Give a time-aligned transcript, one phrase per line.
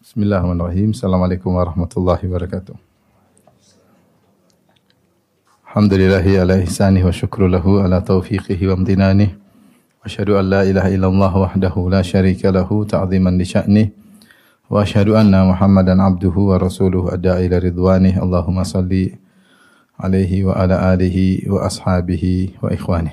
[0.00, 2.74] بسم الله الرحمن الرحيم السلام عليكم ورحمة الله وبركاته
[5.66, 9.28] الحمد لله على إحسانه وشكر له على توفيقه وامتنانه
[10.02, 13.88] وأشهد أن لا إله إلا الله وحده لا شريك له تعظيما لشأنه
[14.70, 19.10] وأشهد أن محمدا عبده ورسوله أدى إلى رضوانه اللهم صل
[20.00, 21.16] عليه وعلى آله
[21.52, 22.24] وأصحابه
[22.62, 23.12] وإخوانه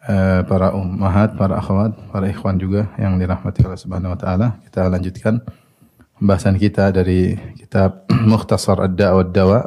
[0.00, 4.56] Uh, para ummahat, para akhwat, para ikhwan juga yang dirahmati Allah Subhanahu wa taala.
[4.64, 5.44] Kita lanjutkan
[6.16, 9.60] pembahasan kita dari kitab Mukhtasar Ad-Da' Dawa.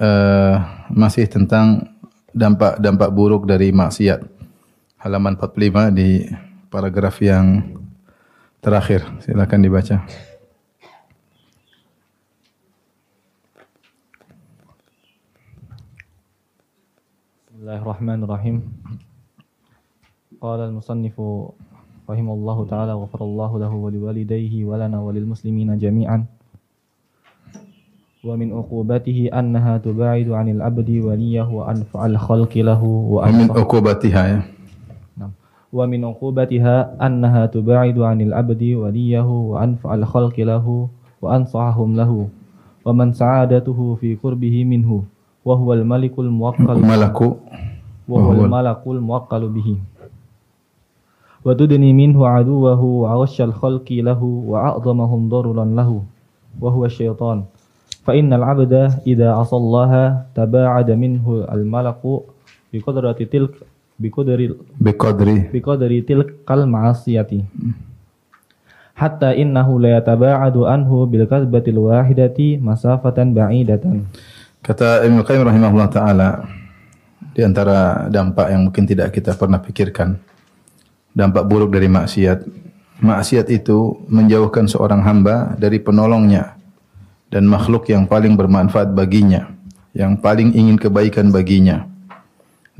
[0.00, 0.56] Uh,
[0.88, 1.92] masih tentang
[2.32, 4.24] dampak-dampak buruk dari maksiat.
[5.04, 6.24] Halaman 45 di
[6.72, 7.76] paragraf yang
[8.64, 9.04] terakhir.
[9.20, 10.00] Silakan dibaca.
[17.52, 18.64] Bismillahirrahmanirrahim.
[20.40, 21.20] قال المصنف
[22.10, 26.24] رحمه الله تعالى غفر الله له ولوالديه ولنا وللمسلمين جميعا.
[28.24, 34.44] ومن عقوبته أنها تباعد عن العبد وليه وأنفع الخلق له ومن عقوبتها
[35.16, 35.32] نعم.
[35.72, 40.66] ومن عقوبتها أنها تباعد عن العبد وليه وأنفع الخلق له
[41.22, 42.12] وأنصحهم له.
[42.84, 44.90] ومن سعادته في قربه منه
[45.44, 46.68] وهو الملك الموكل
[48.08, 49.68] وهو الملك الموكل به.
[51.45, 55.89] وتدني منه عدوه وعوش الخلق له وأعظمهم ضررا له
[56.61, 57.43] وهو الشيطان
[58.05, 58.73] فإن العبد
[59.07, 59.91] إذا عصى الله
[60.35, 62.01] تباعد منه الملك
[62.73, 63.53] بقدرة تلك
[63.99, 64.39] بقدر
[64.81, 67.31] بقدر بقدر تلك المعصية
[68.95, 73.85] حتى إنه لا يتباعد عنه بالكذبة الواحدة مسافة بعيدة
[74.65, 76.41] Kata Ibnu Qayyim rahimahullah taala
[77.37, 80.17] di antara dampak yang mungkin tidak kita pernah pikirkan
[81.14, 82.46] dampak buruk dari maksiat.
[83.00, 86.60] Maksiat itu menjauhkan seorang hamba dari penolongnya
[87.32, 89.48] dan makhluk yang paling bermanfaat baginya,
[89.96, 91.88] yang paling ingin kebaikan baginya.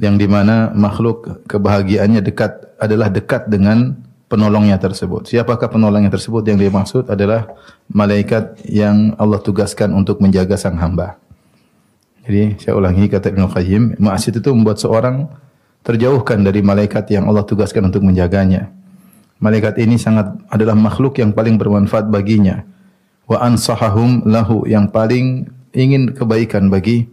[0.01, 3.97] Yang di mana makhluk kebahagiaannya dekat adalah dekat dengan
[4.31, 5.29] penolongnya tersebut.
[5.29, 7.51] Siapakah penolongnya tersebut yang dimaksud adalah
[7.91, 11.21] malaikat yang Allah tugaskan untuk menjaga sang hamba.
[12.25, 15.27] Jadi saya ulangi kata Ibnu Qayyim, maksiat itu membuat seorang
[15.81, 18.69] terjauhkan dari malaikat yang Allah tugaskan untuk menjaganya.
[19.41, 22.61] Malaikat ini sangat adalah makhluk yang paling bermanfaat baginya.
[23.25, 27.09] Wa ansahahum lahu yang paling ingin kebaikan bagi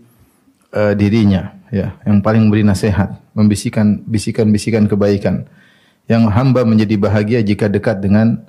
[0.76, 5.48] uh, dirinya, ya, yang paling memberi nasihat, membisikkan bisikan-bisikan kebaikan.
[6.08, 8.44] Yang hamba menjadi bahagia jika dekat dengan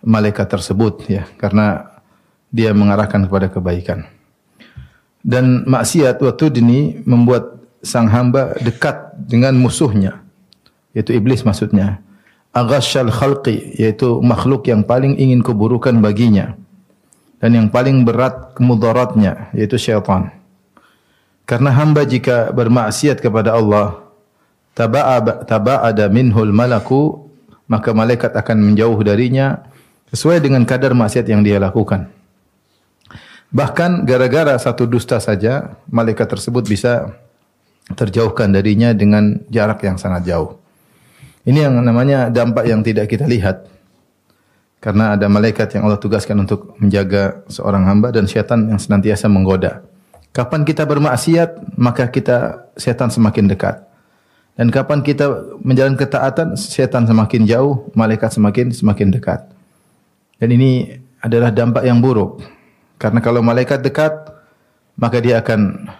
[0.00, 1.98] malaikat tersebut, ya, karena
[2.48, 4.08] dia mengarahkan kepada kebaikan.
[5.20, 10.22] Dan maksiat waktu ini membuat sang hamba dekat dengan musuhnya,
[10.92, 12.02] yaitu iblis maksudnya.
[12.50, 16.56] Aghasyal khalqi, yaitu makhluk yang paling ingin keburukan baginya.
[17.38, 20.34] Dan yang paling berat kemudaratnya, yaitu syaitan.
[21.46, 24.02] Karena hamba jika bermaksiat kepada Allah,
[24.74, 27.30] taba'ada minhul malaku,
[27.70, 29.62] maka malaikat akan menjauh darinya
[30.10, 32.10] sesuai dengan kadar maksiat yang dia lakukan.
[33.48, 37.16] Bahkan gara-gara satu dusta saja, malaikat tersebut bisa
[37.96, 40.58] terjauhkan darinya dengan jarak yang sangat jauh.
[41.48, 43.64] Ini yang namanya dampak yang tidak kita lihat.
[44.78, 49.82] Karena ada malaikat yang Allah tugaskan untuk menjaga seorang hamba dan syaitan yang senantiasa menggoda.
[50.30, 53.82] Kapan kita bermaksiat, maka kita setan semakin dekat.
[54.54, 59.46] Dan kapan kita menjalankan ketaatan, setan semakin jauh, malaikat semakin semakin dekat.
[60.38, 62.42] Dan ini adalah dampak yang buruk.
[62.98, 64.14] Karena kalau malaikat dekat,
[64.98, 65.90] maka dia akan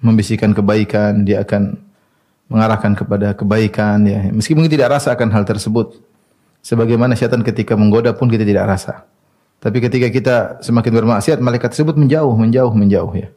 [0.00, 1.78] membisikkan kebaikan, dia akan
[2.48, 4.30] mengarahkan kepada kebaikan ya.
[4.30, 6.00] Meskipun kita tidak rasa akan hal tersebut.
[6.64, 9.04] Sebagaimana syaitan ketika menggoda pun kita tidak rasa.
[9.60, 13.28] Tapi ketika kita semakin bermaksiat, malaikat tersebut menjauh, menjauh, menjauh ya.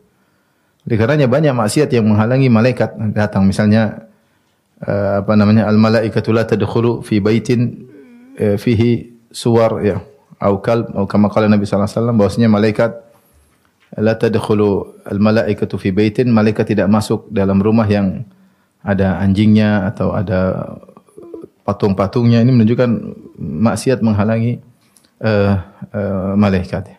[0.87, 3.43] Oleh karenanya banyak maksiat yang menghalangi malaikat datang.
[3.43, 4.07] Misalnya
[4.83, 7.87] uh, apa namanya al malaikatu la tadkhulu fi baitin
[8.39, 9.99] uh, fihi suwar ya,
[10.39, 12.91] au kalb, au kama qala Nabi sallallahu alaihi wasallam bahwasanya malaikat
[13.95, 16.27] la tadkhulu al malaikatu fi baitin.
[16.33, 18.27] Malaikat tidak masuk dalam rumah yang
[18.83, 20.75] ada anjingnya atau ada
[21.63, 22.43] patung-patungnya.
[22.43, 22.89] Ini menunjukkan
[23.39, 24.59] maksiat menghalangi
[25.23, 25.55] uh,
[25.91, 26.95] uh, malaikat.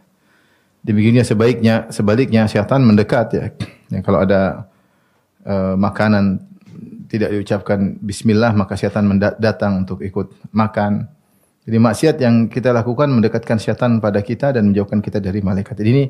[0.84, 3.44] Demikiannya sebaiknya sebaliknya syaitan mendekat ya,
[3.92, 4.70] ya kalau ada
[5.44, 6.44] uh, makanan
[7.08, 9.04] tidak diucapkan bismillah maka syaitan
[9.40, 11.08] datang untuk ikut makan.
[11.68, 15.76] Jadi maksiat yang kita lakukan mendekatkan syaitan pada kita dan menjauhkan kita dari malaikat.
[15.76, 16.04] Jadi ini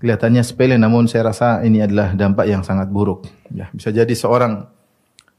[0.00, 3.28] kelihatannya sepele namun saya rasa ini adalah dampak yang sangat buruk.
[3.52, 4.64] Ya, bisa jadi seorang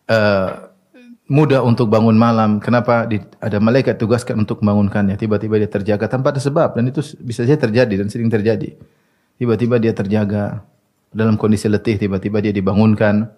[0.05, 0.49] uh,
[1.31, 2.61] mudah untuk bangun malam.
[2.61, 5.17] Kenapa di, ada malaikat tugaskan untuk membangunkannya.
[5.17, 8.77] Tiba-tiba dia terjaga tanpa ada sebab dan itu bisa saja terjadi dan sering terjadi.
[9.41, 10.61] Tiba-tiba dia terjaga
[11.09, 13.33] dalam kondisi letih, tiba-tiba dia dibangunkan.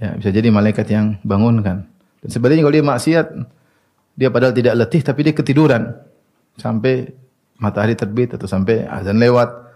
[0.00, 1.84] Ya, bisa jadi malaikat yang bangunkan.
[2.24, 3.26] Dan sebenarnya kalau dia maksiat,
[4.16, 5.94] dia padahal tidak letih tapi dia ketiduran
[6.58, 7.14] sampai
[7.58, 9.67] matahari terbit atau sampai azan lewat.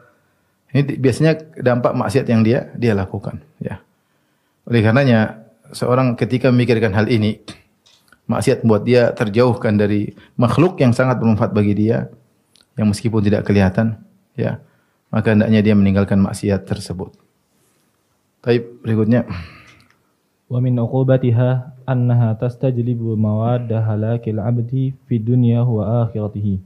[0.72, 3.84] Ini biasanya dampak maksiat yang dia dia lakukan, ya.
[4.64, 7.44] Oleh karenanya seorang ketika memikirkan hal ini,
[8.24, 12.08] maksiat membuat dia terjauhkan dari makhluk yang sangat bermanfaat bagi dia,
[12.80, 14.00] yang meskipun tidak kelihatan,
[14.32, 14.64] ya,
[15.12, 17.12] maka hendaknya dia meninggalkan maksiat tersebut.
[18.40, 19.28] Baik, berikutnya.
[20.48, 26.60] Wa min uqubatiha annaha tastajlibu mawad halakil abdi fi dunya wa akhiratihi.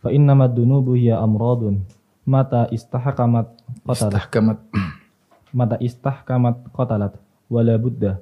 [0.00, 1.84] Fa innama ad-dunubu hiya amradun
[2.24, 3.52] mata istahkamat
[3.84, 4.12] qatalat.
[4.12, 4.58] Istahkamat.
[5.52, 7.14] Mata istahkamat qatalat.
[7.52, 8.20] Wala budda.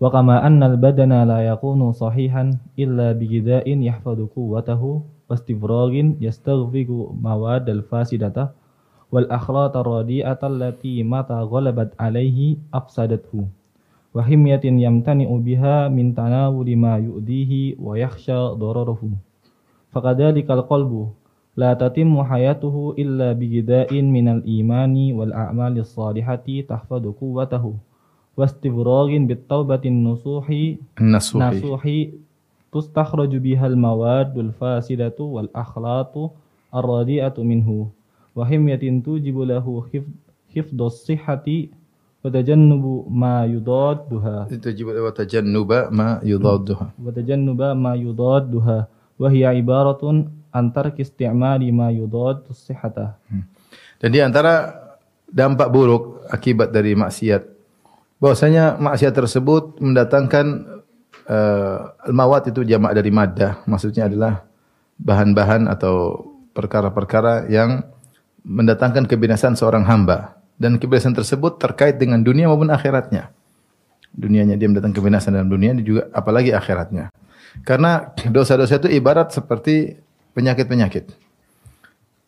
[0.00, 8.56] Wa kama anna al-badana la yakunu sahihan illa bighidain yahfadu quwwatahu wastibragin yastaghfiqu mawad al-fasidata
[9.12, 13.46] wal akhlat ar-radi'ata allati mata ghalabat alaihi afsadathu
[14.10, 19.14] wa himyatin yamtani'u biha min tanawuli ma yu'dihi wa yakhsha dararahu
[19.94, 21.14] al-qalbu
[21.56, 27.64] لا تتم حياته إلا بغذاء من الإيمان والأعمال الصالحة تحفظ قوته
[28.36, 30.46] واستفراغ بالتوبة النصوح
[31.00, 31.42] النصوح.
[31.52, 31.82] نصوح
[32.72, 36.14] تستخرج بها المواد الفاسدة والأخلاط
[36.74, 37.86] الرديئة منه
[38.36, 39.66] وحمية توجب له
[40.56, 41.46] حفظ الصحة
[42.24, 44.48] وتجنب ما يضادها.
[45.02, 46.86] وتجنب ما يضادها.
[47.04, 48.78] وتجنب ما يضادها
[49.18, 50.02] وهي عبارة
[50.50, 53.18] antar kistiama ma yudad sihata.
[53.30, 53.46] Hmm.
[54.02, 54.74] Jadi antara
[55.30, 57.46] dampak buruk akibat dari maksiat
[58.20, 60.46] bahwasanya maksiat tersebut mendatangkan
[61.30, 63.62] uh, al-mawat itu jamak dari mada.
[63.64, 64.44] maksudnya adalah
[65.00, 67.80] bahan-bahan atau perkara-perkara yang
[68.44, 73.32] mendatangkan kebinasan seorang hamba dan kebinasan tersebut terkait dengan dunia maupun akhiratnya.
[74.12, 77.08] Dunianya dia mendatangkan kebinasan dalam dunia dia juga apalagi akhiratnya.
[77.64, 79.96] Karena dosa-dosa itu ibarat seperti
[80.34, 81.10] penyakit-penyakit.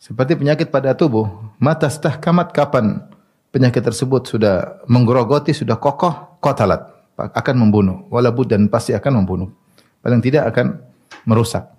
[0.02, 1.30] Seperti penyakit pada tubuh,
[1.62, 3.06] mata kamat kapan
[3.54, 6.90] penyakit tersebut sudah menggerogoti, sudah kokoh, kotalat.
[7.14, 8.08] Akan membunuh.
[8.10, 9.52] Walaupun dan pasti akan membunuh.
[10.02, 10.80] Paling tidak akan
[11.28, 11.70] merusak.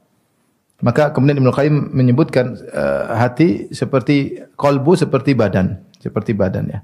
[0.79, 6.79] Maka kemudian Ibnu Qayyim menyebutkan uh, hati seperti kolbu seperti badan, seperti badan ya.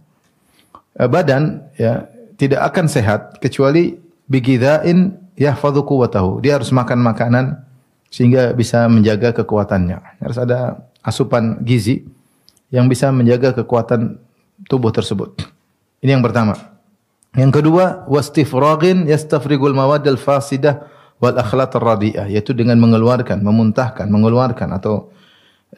[0.96, 2.08] Uh, badan ya
[2.40, 6.40] tidak akan sehat kecuali bigidain yahfadhu quwwatahu.
[6.40, 7.60] Dia harus makan makanan
[8.10, 10.22] sehingga bisa menjaga kekuatannya.
[10.22, 12.06] Harus ada asupan gizi
[12.70, 14.18] yang bisa menjaga kekuatan
[14.70, 15.42] tubuh tersebut.
[16.02, 16.58] Ini yang pertama.
[17.38, 20.90] Yang kedua, wastifragin yastafrigul mawad al-fasidah
[21.22, 25.14] wal akhlaq ar-radi'ah, yaitu dengan mengeluarkan, memuntahkan, mengeluarkan atau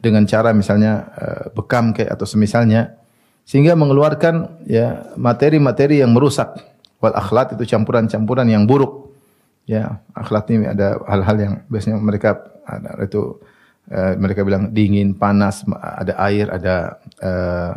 [0.00, 2.96] dengan cara misalnya eh, bekam kayak atau semisalnya
[3.42, 6.56] sehingga mengeluarkan ya materi-materi yang merusak
[7.02, 9.01] wal akhlaq itu campuran-campuran yang buruk.
[9.62, 13.38] Ya, akhlak ini ada hal-hal yang biasanya mereka ada itu
[13.94, 17.72] uh, mereka bilang dingin, panas, ada air, ada uh,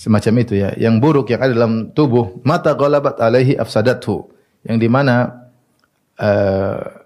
[0.00, 4.32] semacam itu ya, yang buruk yang ada dalam tubuh, mata ghalabat alaihi afsadathu,
[4.64, 5.44] yang di mana
[6.16, 7.00] uh,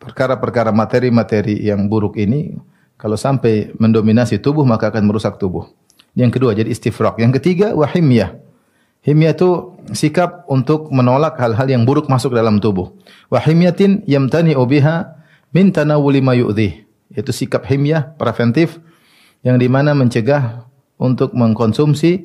[0.00, 2.56] perkara-perkara materi-materi yang buruk ini
[2.96, 5.68] kalau sampai mendominasi tubuh maka akan merusak tubuh.
[6.16, 7.20] Yang kedua jadi istifrak.
[7.20, 8.43] Yang ketiga wahimiyah.
[9.04, 12.96] Himyah itu sikap untuk menolak hal-hal yang buruk masuk dalam tubuh.
[13.28, 15.20] Wahimyatin yamtani biha
[15.52, 16.88] min tanawuli ma yu'dhih.
[17.12, 18.80] Itu sikap himyah preventif
[19.44, 20.64] yang di mana mencegah
[20.96, 22.24] untuk mengkonsumsi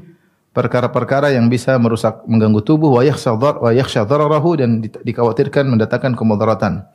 [0.56, 6.88] perkara-perkara yang bisa merusak mengganggu tubuh wa yakhshadar wa yakhshadarahu dan dikhawatirkan mendatangkan kemudaratan.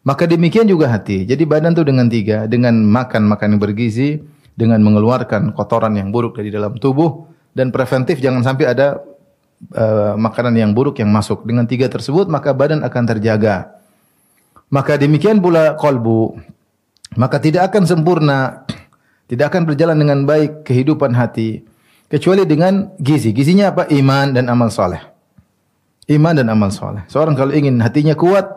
[0.00, 1.28] Maka demikian juga hati.
[1.28, 4.16] Jadi badan itu dengan tiga, dengan makan makan yang bergizi,
[4.56, 9.02] dengan mengeluarkan kotoran yang buruk dari dalam tubuh dan preventif jangan sampai ada
[9.76, 11.44] uh, makanan yang buruk yang masuk.
[11.44, 13.76] Dengan tiga tersebut maka badan akan terjaga.
[14.70, 16.38] Maka demikian pula kolbu.
[17.18, 18.62] Maka tidak akan sempurna
[19.30, 21.62] tidak akan berjalan dengan baik kehidupan hati
[22.10, 23.30] kecuali dengan gizi.
[23.30, 23.86] Gizinya apa?
[23.86, 24.98] Iman dan amal soleh.
[26.10, 27.06] Iman dan amal soleh.
[27.06, 28.50] Seorang kalau ingin hatinya kuat,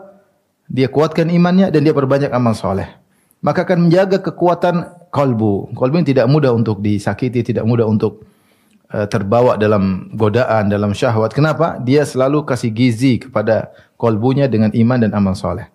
[0.66, 2.90] dia kuatkan imannya dan dia perbanyak amal soleh.
[3.38, 5.78] Maka akan menjaga kekuatan kolbu.
[5.78, 8.26] Kolbu ini tidak mudah untuk disakiti, tidak mudah untuk
[9.10, 11.34] terbawa dalam godaan, dalam syahwat.
[11.34, 11.82] Kenapa?
[11.82, 15.66] Dia selalu kasih gizi kepada kolbunya dengan iman dan amal soleh.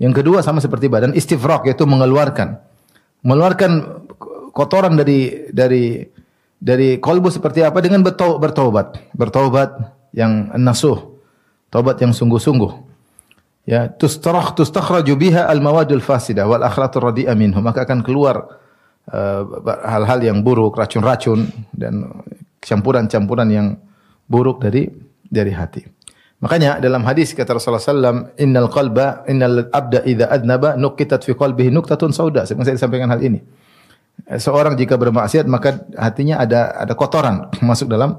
[0.00, 2.58] Yang kedua sama seperti badan istifrak yaitu mengeluarkan
[3.22, 4.02] mengeluarkan
[4.50, 6.02] kotoran dari dari
[6.62, 9.70] dari kolbu seperti apa dengan bertaubat bertaubat
[10.14, 11.18] yang nasuh
[11.72, 12.70] taubat yang sungguh-sungguh
[13.66, 18.58] ya tustarah tustakhraju biha al mawadul fasidah wal akhlaqur radi'ah minhu maka akan keluar
[19.10, 19.42] uh,
[19.86, 22.10] hal-hal uh, yang buruk racun-racun dan
[22.62, 23.66] campuran-campuran yang
[24.30, 24.86] buruk dari
[25.26, 25.82] dari hati.
[26.42, 31.70] Makanya dalam hadis kata Rasulullah sallam innal qalba innal abda idza adnaba nuqitat fi qalbihi
[31.70, 32.46] nuqtatun sauda.
[32.46, 33.38] Saya sampaikan hal ini.
[34.26, 38.18] Seorang jika bermaksiat maka hatinya ada ada kotoran masuk dalam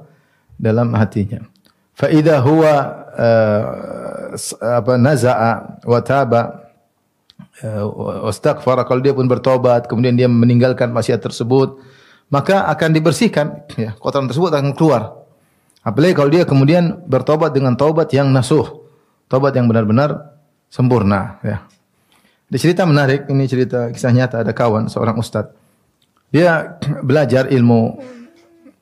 [0.56, 1.44] dalam hatinya.
[1.94, 2.74] Fa idza huwa
[3.12, 3.66] uh,
[4.60, 6.42] apa naza'a wa taba
[7.62, 11.78] uh, kalau dia pun bertobat kemudian dia meninggalkan maksiat tersebut
[12.34, 13.70] maka akan dibersihkan.
[13.78, 15.22] Ya kotoran tersebut akan keluar.
[15.86, 18.82] Apalagi kalau dia kemudian bertobat dengan taubat yang nasuh
[19.30, 20.34] taubat yang benar-benar
[20.74, 21.62] sempurna ya.
[22.50, 25.54] Di cerita menarik ini cerita kisah nyata ada kawan seorang ustadz.
[26.34, 28.02] Dia belajar ilmu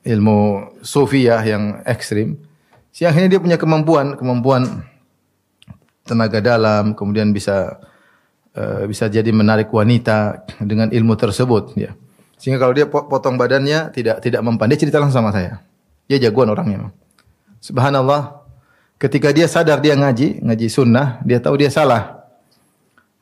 [0.02, 0.38] ilmu
[0.82, 2.40] sufiyah yang ekstrim.
[2.92, 4.84] Si akhirnya dia punya kemampuan, kemampuan
[6.04, 7.80] tenaga dalam, kemudian bisa
[8.52, 11.96] uh, bisa jadi menarik wanita dengan ilmu tersebut, ya.
[12.42, 15.62] Sehingga kalau dia potong badannya tidak tidak mempan, dia cerita langsung sama saya.
[16.10, 16.90] Dia jagoan orangnya.
[17.62, 18.42] Subhanallah,
[18.98, 22.26] ketika dia sadar dia ngaji, ngaji sunnah, dia tahu dia salah.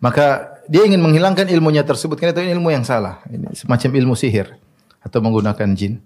[0.01, 3.21] Maka dia ingin menghilangkan ilmunya tersebut karena itu ilmu yang salah.
[3.29, 4.57] Ini semacam ilmu sihir
[5.05, 6.01] atau menggunakan jin.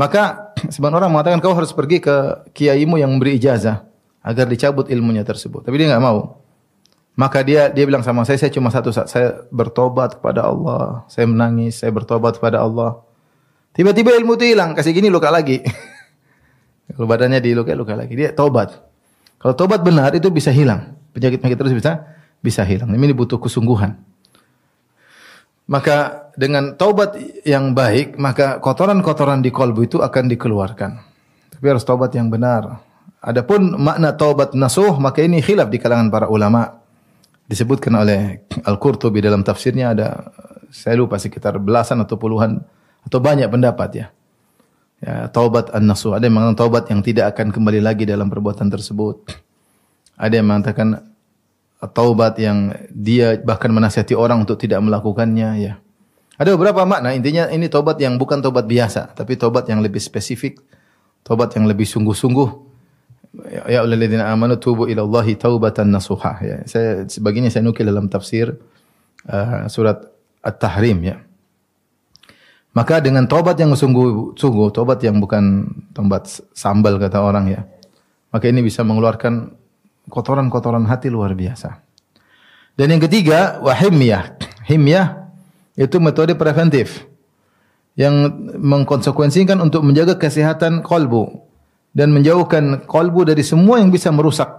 [0.00, 3.84] Maka sebagian orang mengatakan kau harus pergi ke kiaimu yang memberi ijazah
[4.24, 5.68] agar dicabut ilmunya tersebut.
[5.68, 6.40] Tapi dia nggak mau.
[7.14, 11.30] Maka dia dia bilang sama saya, saya cuma satu saat saya bertobat kepada Allah, saya
[11.30, 12.98] menangis, saya bertobat kepada Allah.
[13.74, 15.62] Tiba-tiba ilmu itu hilang, kasih gini luka lagi.
[16.94, 18.14] Kalau badannya diluka, luka lagi.
[18.14, 18.70] Dia tobat.
[19.38, 20.94] Kalau tobat benar itu bisa hilang.
[21.14, 21.92] Penyakit-penyakit terus bisa
[22.42, 22.90] bisa hilang.
[22.92, 23.94] Ini butuh kesungguhan.
[25.64, 27.16] Maka dengan taubat
[27.48, 30.90] yang baik, maka kotoran-kotoran di kolbu itu akan dikeluarkan.
[31.56, 32.84] Tapi harus taubat yang benar.
[33.24, 36.83] Adapun makna taubat nasuh, maka ini khilaf di kalangan para ulama.
[37.44, 40.32] Disebutkan oleh Al-Qurtubi dalam tafsirnya ada
[40.72, 42.58] saya lupa sekitar belasan atau puluhan
[43.04, 44.06] atau banyak pendapat ya.
[45.04, 46.16] Ya, taubat an-nasuh.
[46.16, 49.28] Ada yang mengatakan taubat yang tidak akan kembali lagi dalam perbuatan tersebut.
[50.16, 51.04] Ada yang mengatakan
[51.92, 55.74] taubat yang dia bahkan menasihati orang untuk tidak melakukannya ya.
[56.40, 60.64] Ada beberapa makna intinya ini taubat yang bukan taubat biasa tapi taubat yang lebih spesifik,
[61.20, 62.63] taubat yang lebih sungguh-sungguh.
[63.66, 66.56] Ya alladzina amanu tubu ila Allahi taubatan nasuha ya.
[66.70, 68.54] Saya sebagiannya saya nukil dalam tafsir
[69.26, 70.06] uh, surat
[70.38, 71.18] At-Tahrim ya.
[72.74, 77.62] Maka dengan taubat yang sungguh-sungguh, taubat yang bukan taubat sambal kata orang ya.
[78.34, 79.54] Maka ini bisa mengeluarkan
[80.10, 81.78] kotoran-kotoran hati luar biasa.
[82.74, 84.34] Dan yang ketiga, wahimiyah.
[84.66, 85.30] Himyah
[85.78, 87.06] itu metode preventif
[87.94, 91.43] yang mengkonsekuensikan untuk menjaga kesehatan kolbu
[91.94, 94.50] dan menjauhkan kolbu dari semua yang bisa merusak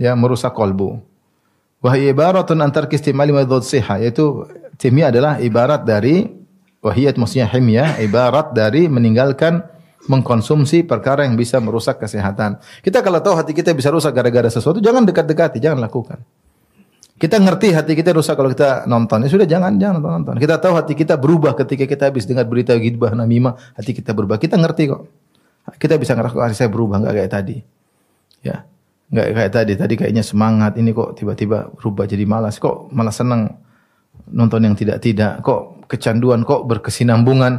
[0.00, 0.96] ya merusak kolbu.
[1.84, 4.48] Wahai ibaratun antar kistimali madhud siha yaitu
[4.80, 6.28] timia adalah ibarat dari
[6.80, 9.64] wahiyat maksudnya himyah ibarat dari meninggalkan
[10.08, 12.56] mengkonsumsi perkara yang bisa merusak kesehatan.
[12.80, 16.24] Kita kalau tahu hati kita bisa rusak gara-gara sesuatu, jangan dekat-dekati, jangan lakukan.
[17.20, 19.20] Kita ngerti hati kita rusak kalau kita nonton.
[19.20, 20.12] Ya sudah jangan jangan nonton.
[20.24, 20.34] nonton.
[20.40, 24.40] Kita tahu hati kita berubah ketika kita habis dengar berita ghibah namimah, hati kita berubah.
[24.40, 25.04] Kita ngerti kok.
[25.76, 27.56] Kita bisa ngerasa saya berubah enggak kayak tadi.
[28.42, 28.64] Ya.
[29.12, 29.72] Enggak kayak tadi.
[29.76, 32.56] Tadi kayaknya semangat, ini kok tiba-tiba berubah jadi malas.
[32.58, 33.60] Kok malah senang
[34.30, 35.42] nonton yang tidak-tidak.
[35.42, 37.54] Kok kecanduan, kok berkesinambungan.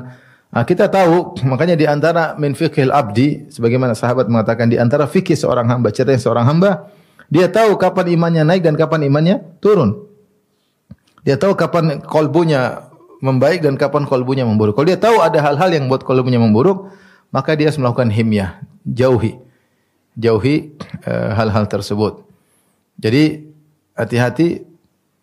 [0.51, 5.39] Nah, kita tahu makanya di antara min fiqhil abdi sebagaimana sahabat mengatakan di antara fikih
[5.39, 6.91] seorang hamba, cerdas seorang hamba,
[7.31, 10.11] dia tahu kapan imannya naik dan kapan imannya turun.
[11.23, 12.91] Dia tahu kapan kolbunya
[13.23, 14.75] membaik dan kapan kolbunya memburuk.
[14.75, 16.91] Kalau dia tahu ada hal-hal yang buat kolbunya memburuk,
[17.31, 19.39] maka dia harus melakukan himyah, jauhi.
[20.19, 20.75] Jauhi
[21.07, 22.27] eh, hal-hal uh, tersebut.
[22.99, 23.47] Jadi
[23.95, 24.67] hati-hati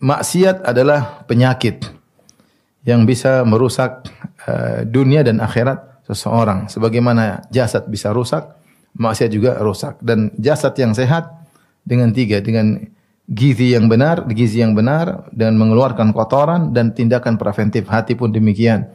[0.00, 1.84] maksiat adalah penyakit
[2.88, 4.08] yang bisa merusak
[4.48, 6.72] uh, dunia dan akhirat seseorang.
[6.72, 8.48] Sebagaimana jasad bisa rusak,
[8.96, 10.00] maksiat juga rusak.
[10.00, 11.28] Dan jasad yang sehat
[11.84, 12.80] dengan tiga, dengan
[13.28, 17.84] gizi yang benar, gizi yang benar, dan mengeluarkan kotoran dan tindakan preventif.
[17.92, 18.88] Hati pun demikian.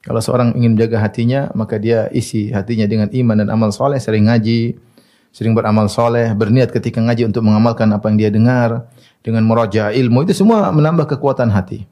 [0.00, 4.32] Kalau seorang ingin menjaga hatinya, maka dia isi hatinya dengan iman dan amal soleh, sering
[4.32, 4.80] ngaji,
[5.28, 8.88] sering beramal soleh, berniat ketika ngaji untuk mengamalkan apa yang dia dengar,
[9.20, 11.84] dengan meroja ilmu, itu semua menambah kekuatan hati.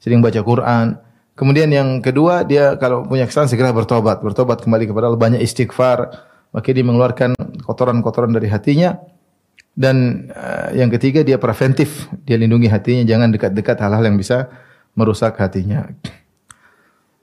[0.00, 0.96] Sering baca Quran.
[1.36, 5.20] Kemudian yang kedua dia kalau punya kesalahan segera bertobat, bertobat kembali kepada Allah.
[5.20, 6.08] Banyak istighfar,
[6.52, 8.96] maka dia mengeluarkan kotoran-kotoran dari hatinya.
[9.76, 13.04] Dan uh, yang ketiga dia preventif, dia lindungi hatinya.
[13.04, 14.48] Jangan dekat-dekat hal-hal yang bisa
[14.96, 15.88] merusak hatinya.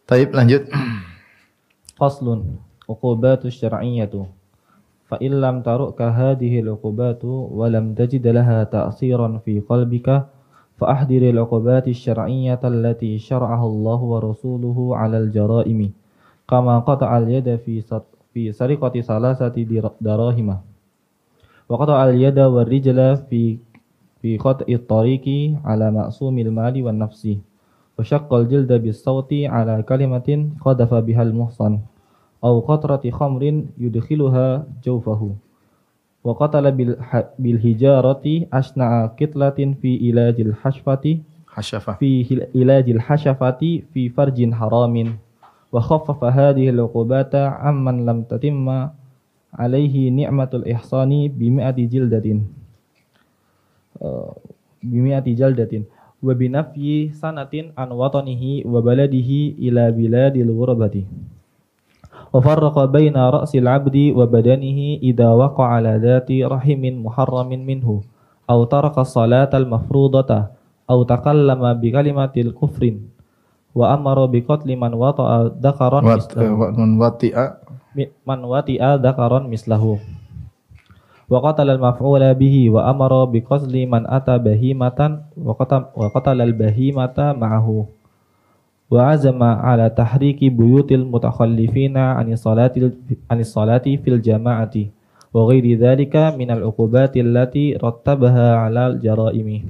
[0.08, 0.72] Taib lanjut.
[2.00, 4.24] Faslun uqubatu syar'iyyatu.
[5.12, 10.32] Fa illam taruka hadhihi al-uqubatu wa lam tajid laha ta'siran fi qalbika
[10.80, 15.92] fa ahdir al-uqubati syar'iyyata allati syara'aha Allah wa rasuluhu 'ala al-jara'imi
[16.48, 17.84] kama qata' al-yada fi
[18.32, 19.68] fi sariqati salasati
[20.00, 20.64] darahima.
[21.68, 23.60] Wa qata' al-yada wa rijla fi
[24.24, 27.44] fi qat'i at-tariqi 'ala ma'sumil mali wan nafsi.
[28.00, 31.80] وشق الجلد بالصوت على كلمة قذف بها المحصن
[32.44, 35.22] أو قطرة خمر يدخلها جوفه.
[36.24, 36.66] وقتل
[37.40, 41.94] بالهجارة أشنع كتلة في علاج الحشفة حشفة.
[41.94, 43.62] في علاج الحشفة
[43.94, 44.96] في فرج حرام.
[45.72, 48.88] وخفف هذه العقوبات عمن لم تتم
[49.54, 52.40] عليه نعمة الإحصان بمئة جلدة.
[54.84, 55.74] بمئة جلدة.
[56.23, 60.97] وبنفي سنة عن وطنه وبلده إلى بلاد الغربة
[62.33, 67.89] وفرق بين رأس العبد وبدنه إذا وقع على ذات رحم محرم منه
[68.51, 70.31] أو ترك الصلاة المفروضة
[70.91, 72.83] أو تكلم بكلمة الكفر
[73.75, 74.93] وأمر بقتل من
[81.28, 85.52] wa qatala al-maf'ula bihi wa amara bi qasli man ata bahimatan wa
[86.12, 87.84] qatala al-bahimata ma'ahu
[88.88, 92.88] wa azama ala tahriki buyutil mutakhallifina anis salati
[93.28, 94.88] anis salati fil jama'ati
[95.36, 99.68] wa ghairi dzalika minal uqubati allati rattabaha ala al-jara'imi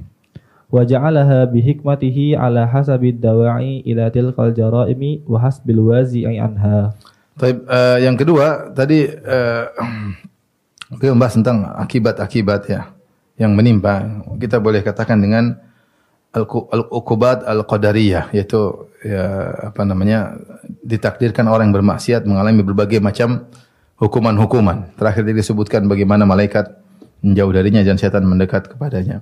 [0.70, 6.94] wa ja'alaha bi hikmatihi ala hasabid dawa'i ila tilkal jara'imi wa hasbil wazi'i anha.
[7.34, 9.64] Taib, uh, yang kedua tadi uh,
[10.96, 12.88] kita membahas tentang akibat-akibat ya
[13.36, 14.24] yang menimpa.
[14.40, 15.52] Kita boleh katakan dengan
[16.32, 20.36] al-uqubat al-qadariyah yaitu ya apa namanya
[20.84, 23.48] ditakdirkan orang yang bermaksiat mengalami berbagai macam
[24.00, 24.96] hukuman-hukuman.
[24.96, 26.72] Terakhir disebutkan bagaimana malaikat
[27.20, 29.20] menjauh darinya dan setan mendekat kepadanya.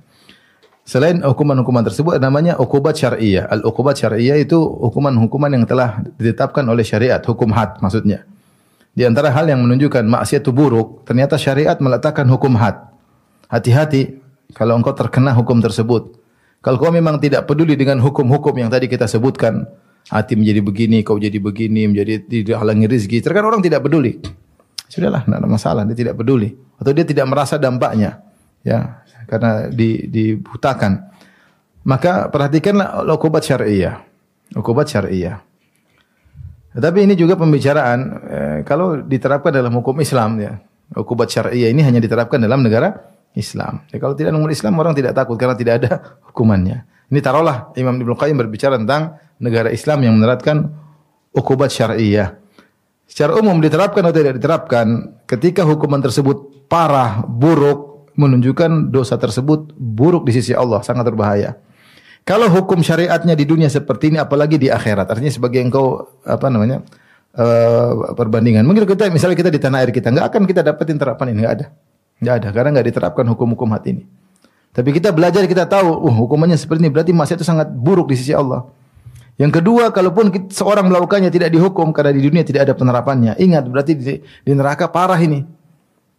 [0.87, 3.43] Selain hukuman-hukuman tersebut namanya uqubat syariah.
[3.51, 8.23] Al-uqubat syariah itu hukuman-hukuman yang telah ditetapkan oleh syariat, hukum had maksudnya.
[8.97, 12.81] Di antara hal yang menunjukkan maksiat itu buruk, ternyata syariat meletakkan hukum had.
[13.45, 14.17] Hati-hati
[14.57, 16.17] kalau engkau terkena hukum tersebut.
[16.65, 19.69] Kalau kau memang tidak peduli dengan hukum-hukum yang tadi kita sebutkan,
[20.09, 23.21] hati menjadi begini, kau jadi begini, menjadi tidak halangi rezeki.
[23.21, 24.17] Terkadang orang tidak peduli.
[24.89, 28.21] Sudahlah, tidak ada masalah, dia tidak peduli atau dia tidak merasa dampaknya,
[28.61, 31.09] ya, karena di, dibutakan.
[31.87, 34.03] Maka perhatikanlah ukubat syariah.
[34.55, 35.43] Ukubat syariah.
[36.77, 40.53] Tetapi ini juga pembicaraan eh, kalau diterapkan dalam hukum Islam ya.
[40.93, 42.93] Ukubat syariah ini hanya diterapkan dalam negara
[43.33, 43.83] Islam.
[43.89, 45.91] Ya, kalau tidak umat Islam orang tidak takut karena tidak ada
[46.31, 46.85] hukumannya.
[47.09, 50.69] Ini taruhlah Imam Ibnu Qayyim berbicara tentang negara Islam yang menerapkan
[51.33, 52.37] ukubat syariah.
[53.07, 60.27] Secara umum diterapkan atau tidak diterapkan, ketika hukuman tersebut parah, buruk, menunjukkan dosa tersebut buruk
[60.27, 61.55] di sisi Allah, sangat berbahaya.
[62.27, 66.83] Kalau hukum syariatnya di dunia seperti ini, apalagi di akhirat, artinya sebagai engkau apa namanya
[67.39, 68.67] uh, perbandingan.
[68.67, 71.55] Mungkin kita misalnya kita di tanah air kita, nggak akan kita dapetin terapan ini, nggak
[71.55, 71.65] ada.
[72.19, 74.03] Enggak ada karena enggak diterapkan hukum-hukum hati ini.
[74.75, 78.19] Tapi kita belajar kita tahu, uh, hukumannya seperti ini berarti maksiat itu sangat buruk di
[78.19, 78.67] sisi Allah.
[79.39, 83.39] Yang kedua, kalaupun kita, seorang melakukannya tidak dihukum karena di dunia tidak ada penerapannya.
[83.39, 85.47] Ingat berarti di, di neraka parah ini.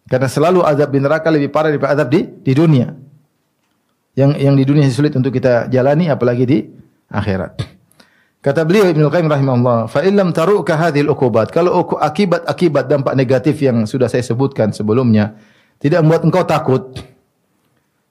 [0.08, 3.07] Karena selalu azab di neraka lebih parah daripada azab di di dunia.
[4.18, 6.59] Yang yang di dunia sulit untuk kita jalani apalagi di
[7.07, 7.78] akhirat.
[8.38, 13.87] Kata beliau Ibnu Qayyim rahimahullah, "Fa illam taruka hadhil uqubat." Kalau akibat-akibat dampak negatif yang
[13.87, 15.38] sudah saya sebutkan sebelumnya,
[15.78, 16.83] tidak membuat engkau takut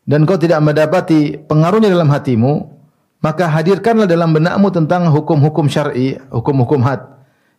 [0.07, 2.71] dan engkau tidak mendapati pengaruhnya dalam hatimu,
[3.19, 7.03] maka hadirkanlah dalam benakmu tentang hukum-hukum syar'i, hukum-hukum had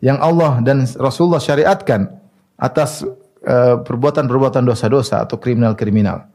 [0.00, 2.08] yang Allah dan Rasulullah syariatkan
[2.56, 3.04] atas
[3.42, 6.30] eh, perbuatan-perbuatan dosa-dosa atau kriminal-kriminal.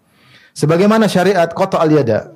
[0.53, 2.33] Sebagaimana syariat qata al-yada.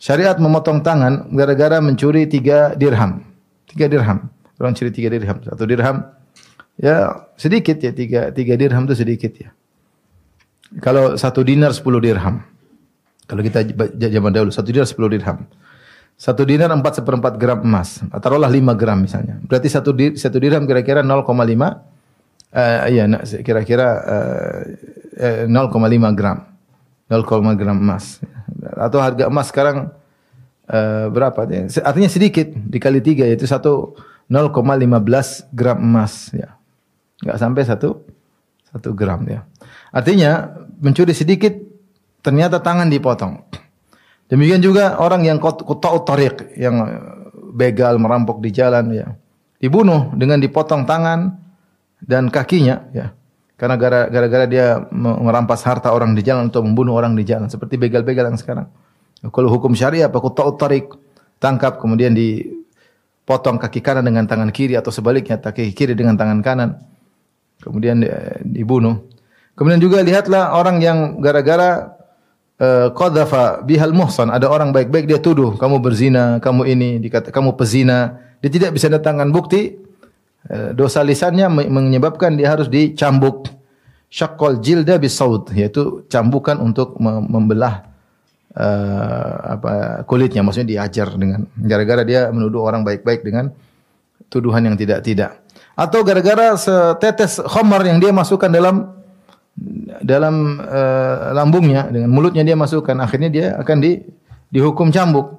[0.00, 3.24] Syariat memotong tangan gara-gara mencuri tiga dirham.
[3.68, 4.28] Tiga dirham.
[4.60, 5.40] Orang curi tiga dirham.
[5.40, 6.04] Satu dirham
[6.76, 9.48] ya sedikit ya tiga tiga dirham itu sedikit ya.
[10.84, 12.44] Kalau satu dinar sepuluh dirham.
[13.24, 13.64] Kalau kita
[13.96, 15.48] zaman dahulu satu dinar sepuluh dirham.
[16.20, 18.04] Satu dinar empat seperempat gram emas.
[18.20, 19.40] Taruhlah lima gram misalnya.
[19.40, 23.08] Berarti satu dir, satu dirham kira-kira 0,5 uh, iya
[23.40, 23.88] kira-kira
[25.16, 26.49] uh, 0,5 gram.
[27.10, 28.22] 0,5 gram emas.
[28.78, 29.90] Atau harga emas sekarang
[30.70, 31.42] uh, berapa?
[31.82, 33.98] Artinya sedikit dikali tiga yaitu satu
[34.30, 36.54] 0,15 gram emas ya.
[37.20, 38.06] Enggak sampai satu
[38.70, 39.42] satu gram ya.
[39.90, 41.52] Artinya mencuri sedikit
[42.22, 43.42] ternyata tangan dipotong.
[44.30, 46.78] Demikian juga orang yang kota tariq yang
[47.50, 49.10] begal merampok di jalan ya.
[49.58, 51.34] Dibunuh dengan dipotong tangan
[52.00, 53.10] dan kakinya ya.
[53.60, 58.32] Karena gara-gara dia merampas harta orang di jalan atau membunuh orang di jalan seperti begal-begal
[58.32, 58.72] yang sekarang.
[59.20, 60.88] Kalau hukum syariah apa ta'ut tarik
[61.36, 66.80] tangkap kemudian dipotong kaki kanan dengan tangan kiri atau sebaliknya kaki kiri dengan tangan kanan
[67.60, 69.04] kemudian eh, dibunuh.
[69.52, 72.00] Kemudian juga lihatlah orang yang gara-gara
[72.56, 77.60] uh, qadhafa bihal muhsan, ada orang baik-baik dia tuduh kamu berzina, kamu ini dikata kamu
[77.60, 79.76] pezina, dia tidak bisa datangkan bukti,
[80.72, 83.48] dosa lisannya menyebabkan dia harus dicambuk
[84.10, 87.86] syaqqal jilda bisaud, yaitu cambukan untuk membelah
[88.58, 89.72] uh, apa
[90.04, 93.54] kulitnya, maksudnya diajar dengan gara-gara dia menuduh orang baik-baik dengan
[94.26, 95.38] tuduhan yang tidak-tidak.
[95.78, 98.98] Atau gara-gara setetes khamar yang dia masukkan dalam
[100.02, 104.02] dalam uh, lambungnya dengan mulutnya dia masukkan akhirnya dia akan di
[104.50, 105.38] dihukum cambuk.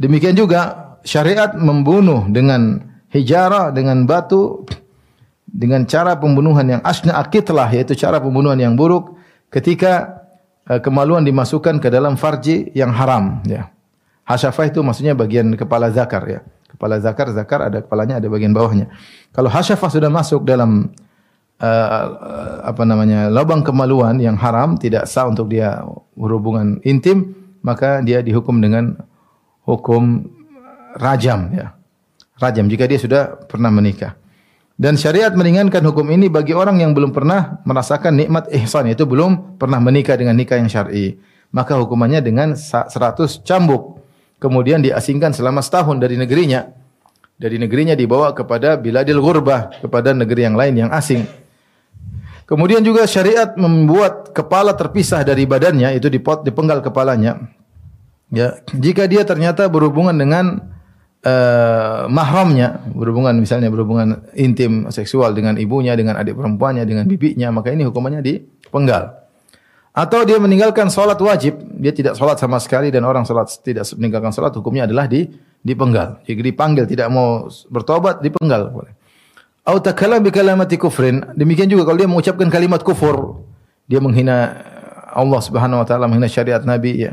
[0.00, 4.64] Demikian juga syariat membunuh dengan hijara dengan batu
[5.50, 9.18] dengan cara pembunuhan yang asna akitlah yaitu cara pembunuhan yang buruk
[9.50, 10.22] ketika
[10.70, 13.68] uh, kemaluan dimasukkan ke dalam farji yang haram ya.
[14.30, 16.40] Hasyafah itu maksudnya bagian kepala zakar ya.
[16.70, 18.86] Kepala zakar zakar ada kepalanya ada bagian bawahnya.
[19.34, 20.94] Kalau hasyafah sudah masuk dalam
[21.58, 22.04] uh,
[22.62, 25.82] apa namanya lubang kemaluan yang haram tidak sah untuk dia
[26.14, 29.02] berhubungan intim maka dia dihukum dengan
[29.66, 30.30] hukum
[30.94, 31.79] rajam ya
[32.40, 34.16] rajam jika dia sudah pernah menikah.
[34.80, 39.60] Dan syariat meringankan hukum ini bagi orang yang belum pernah merasakan nikmat ihsan yaitu belum
[39.60, 41.20] pernah menikah dengan nikah yang syar'i.
[41.52, 42.88] Maka hukumannya dengan 100
[43.44, 44.00] cambuk.
[44.40, 46.64] Kemudian diasingkan selama setahun dari negerinya.
[47.36, 51.28] Dari negerinya dibawa kepada biladil ghurbah kepada negeri yang lain yang asing.
[52.48, 57.52] Kemudian juga syariat membuat kepala terpisah dari badannya, itu dipot dipenggal kepalanya.
[58.32, 60.66] Ya, jika dia ternyata berhubungan dengan
[61.24, 67.72] uh, mahramnya, berhubungan misalnya berhubungan intim seksual dengan ibunya, dengan adik perempuannya, dengan bibinya, maka
[67.72, 69.20] ini hukumannya dipenggal.
[69.90, 74.30] Atau dia meninggalkan sholat wajib, dia tidak sholat sama sekali dan orang sholat tidak meninggalkan
[74.30, 75.26] sholat, hukumnya adalah di
[75.60, 76.22] dipenggal.
[76.24, 78.70] Jadi dipanggil tidak mau bertobat, dipenggal.
[78.70, 78.94] Boleh.
[79.66, 80.32] Au takalam bi
[80.78, 81.20] kufrin.
[81.36, 83.44] Demikian juga kalau dia mengucapkan kalimat kufur,
[83.90, 84.56] dia menghina
[85.10, 87.12] Allah Subhanahu wa taala, menghina syariat Nabi ya.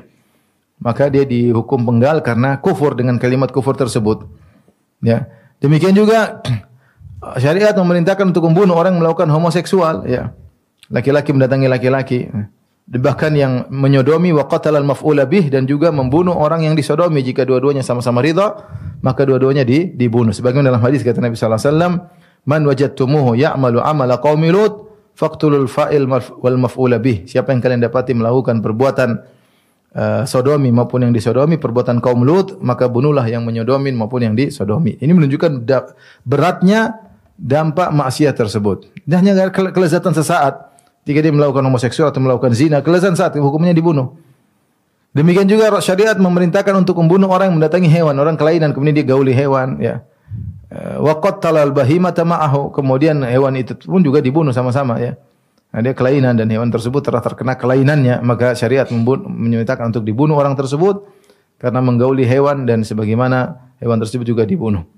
[0.78, 4.30] Maka dia dihukum penggal karena kufur dengan kalimat kufur tersebut.
[5.02, 5.26] Ya.
[5.58, 6.42] Demikian juga
[7.44, 10.38] syariat memerintahkan untuk membunuh orang yang melakukan homoseksual ya.
[10.94, 12.30] Laki-laki mendatangi laki-laki.
[12.88, 18.24] Bahkan yang menyodomi wa maf'ula bih dan juga membunuh orang yang disodomi jika dua-duanya sama-sama
[18.24, 18.64] ridha,
[19.04, 20.32] maka dua-duanya dibunuh.
[20.32, 21.94] Sebagaimana dalam hadis kata Nabi sallallahu alaihi wasallam,
[22.48, 24.88] Man wajadtumuhu ya'malu amala qaumi Lut
[25.20, 27.28] faqtulul fa'il wal maf'ula bih.
[27.28, 29.20] Siapa yang kalian dapati melakukan perbuatan
[29.98, 34.96] uh, sodomi maupun yang disodomi, perbuatan kaum Lut, maka bunuhlah yang menyodomin maupun yang disodomi.
[35.02, 35.66] Ini menunjukkan
[36.22, 37.02] beratnya
[37.34, 38.94] dampak maksiat tersebut.
[39.04, 40.70] Dan hanya kelezatan sesaat.
[41.08, 44.14] Jika dia melakukan homoseksual atau melakukan zina, kelezatan saat hukumnya dibunuh.
[45.16, 49.34] Demikian juga syariat memerintahkan untuk membunuh orang yang mendatangi hewan, orang kelainan kemudian dia gauli
[49.34, 50.04] hewan, ya.
[50.68, 52.76] Eh, wa qattalal bahimata ma'ahu.
[52.76, 55.16] Kemudian hewan itu pun juga dibunuh sama-sama ya.
[55.78, 60.58] Nah, dia kelainan dan hewan tersebut telah terkena kelainannya, maka syariat menyatakan untuk dibunuh orang
[60.58, 61.06] tersebut
[61.62, 64.90] karena menggauli hewan dan sebagaimana hewan tersebut juga dibunuh.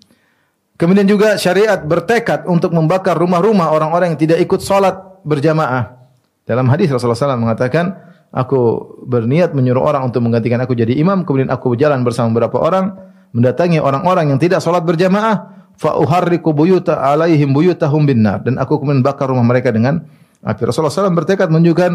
[0.80, 4.96] Kemudian juga syariat bertekad untuk membakar rumah-rumah orang-orang yang tidak ikut salat
[5.28, 6.00] berjamaah.
[6.48, 8.00] Dalam hadis Rasulullah SAW mengatakan,
[8.32, 12.96] aku berniat menyuruh orang untuk menggantikan aku jadi imam, kemudian aku berjalan bersama beberapa orang,
[13.36, 19.04] mendatangi orang-orang yang tidak salat berjamaah, fa uharriku buyuta alaihim buyutahum binnar dan aku kemudian
[19.04, 20.08] bakar rumah mereka dengan
[20.44, 20.62] api.
[20.64, 21.92] Rasulullah SAW bertekad menunjukkan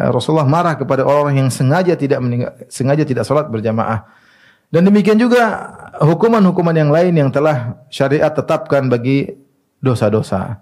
[0.00, 2.20] eh, Rasulullah marah kepada orang yang sengaja tidak
[2.68, 4.04] sengaja tidak salat berjamaah.
[4.72, 5.70] Dan demikian juga
[6.02, 9.30] hukuman-hukuman yang lain yang telah syariat tetapkan bagi
[9.78, 10.58] dosa-dosa.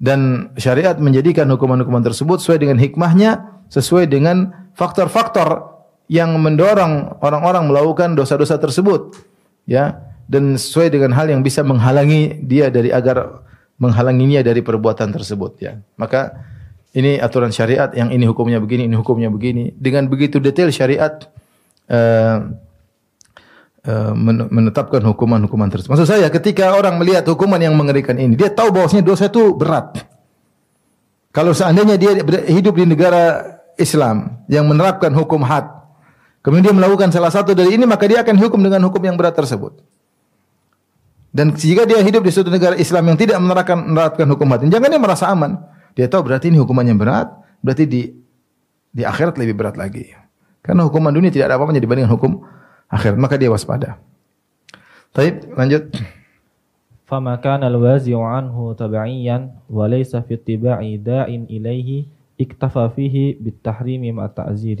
[0.00, 5.76] Dan syariat menjadikan hukuman-hukuman tersebut sesuai dengan hikmahnya, sesuai dengan faktor-faktor
[6.08, 9.12] yang mendorong orang-orang melakukan dosa-dosa tersebut.
[9.68, 13.43] Ya, dan sesuai dengan hal yang bisa menghalangi dia dari agar
[13.78, 15.78] menghalanginya dari perbuatan tersebut ya.
[15.98, 16.34] Maka
[16.94, 19.74] ini aturan syariat yang ini hukumnya begini, ini hukumnya begini.
[19.74, 21.26] Dengan begitu detail syariat
[21.90, 22.38] uh,
[23.82, 24.12] uh,
[24.50, 25.90] menetapkan hukuman-hukuman tersebut.
[25.90, 30.06] Maksud saya ketika orang melihat hukuman yang mengerikan ini, dia tahu bahwasanya dosa itu berat.
[31.34, 32.14] Kalau seandainya dia
[32.46, 33.42] hidup di negara
[33.74, 35.66] Islam yang menerapkan hukum had,
[36.46, 39.34] kemudian dia melakukan salah satu dari ini, maka dia akan hukum dengan hukum yang berat
[39.34, 39.82] tersebut.
[41.33, 44.89] Dan jika dia hidup di suatu negara Islam yang tidak menerapkan, menerapkan hukum mati, jangan
[44.89, 45.61] dia merasa aman.
[45.93, 47.29] Dia tahu berarti ini hukumannya berat,
[47.61, 48.01] berarti di
[48.89, 50.09] di akhirat lebih berat lagi.
[50.65, 52.41] Karena hukuman dunia tidak ada apa-apanya dibandingkan hukum
[52.89, 54.01] akhirat, maka dia waspada.
[55.13, 55.93] Baik, lanjut.
[57.09, 59.37] فما كان الوازع عنه تبعيا
[59.69, 62.05] وليس في اتباع داع إليه
[62.41, 64.79] اكتفى فيه بالتحريم مع التعزير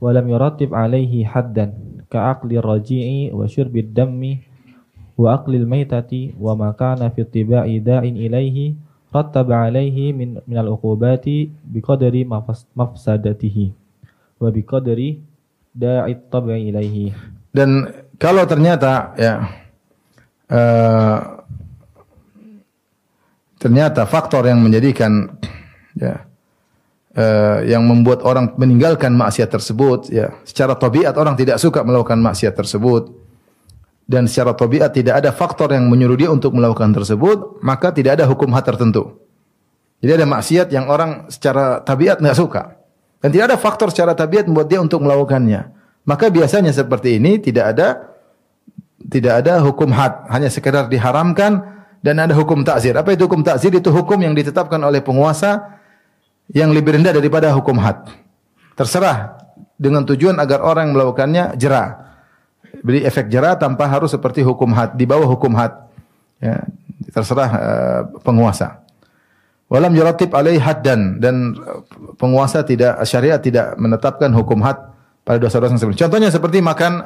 [0.00, 1.66] ولم يرتب عليه حدا
[2.10, 4.20] كعقل الرجيع وشرب الدم
[5.15, 8.75] wa aqlil maitati wa ma kana fi tibai da'in ilaihi
[9.15, 12.27] rattaba alaihi min min minal uqubati biqadari
[12.75, 13.71] mafsadatihi
[14.43, 15.23] wa bi qadri
[15.71, 17.15] da'it tabi ilaihi.
[17.55, 17.87] Dan
[18.19, 19.33] kalau ternyata ya
[20.51, 21.19] uh,
[23.55, 25.39] ternyata faktor yang menjadikan
[25.95, 26.27] ya
[27.15, 32.51] uh, yang membuat orang meninggalkan maksiat tersebut ya secara tabiat orang tidak suka melakukan maksiat
[32.51, 33.24] tersebut
[34.05, 38.25] dan secara tabiat tidak ada faktor yang menyuruh dia untuk melakukan tersebut maka tidak ada
[38.29, 39.17] hukum had tertentu.
[39.99, 42.77] Jadi ada maksiat yang orang secara tabiat nggak suka
[43.25, 45.73] dan tidak ada faktor secara tabiat membuat dia untuk melakukannya.
[46.05, 48.13] Maka biasanya seperti ini tidak ada
[49.05, 51.61] tidak ada hukum had, hanya sekedar diharamkan
[52.05, 52.93] dan ada hukum takzir.
[52.93, 53.73] Apa itu hukum takzir?
[53.73, 55.81] Itu hukum yang ditetapkan oleh penguasa
[56.53, 58.05] yang lebih rendah daripada hukum had.
[58.77, 59.41] Terserah
[59.81, 62.04] dengan tujuan agar orang yang melakukannya jerah.
[62.81, 65.71] Beri efek jerah tanpa harus seperti hukum had, di bawah hukum had.
[66.41, 66.67] Ya,
[67.13, 68.83] terserah uh, penguasa.
[69.65, 71.81] Walam yuratib alaih haddan dan uh,
[72.19, 74.77] penguasa tidak syariat tidak menetapkan hukum had
[75.25, 77.01] pada dosa-dosa seperti Contohnya seperti makan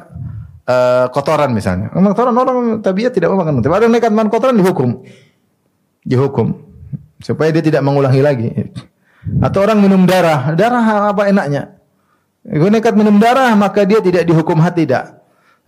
[0.68, 1.88] uh, kotoran misalnya.
[1.94, 3.64] Memang kotoran orang tabiat tidak makan.
[3.64, 5.04] Tapi ada nekat makan kotoran dihukum.
[6.04, 6.70] Dihukum
[7.20, 8.48] supaya dia tidak mengulangi lagi.
[9.44, 11.76] Atau orang minum darah, darah apa enaknya?
[12.40, 15.19] Kalau nekat minum darah maka dia tidak dihukum had tidak.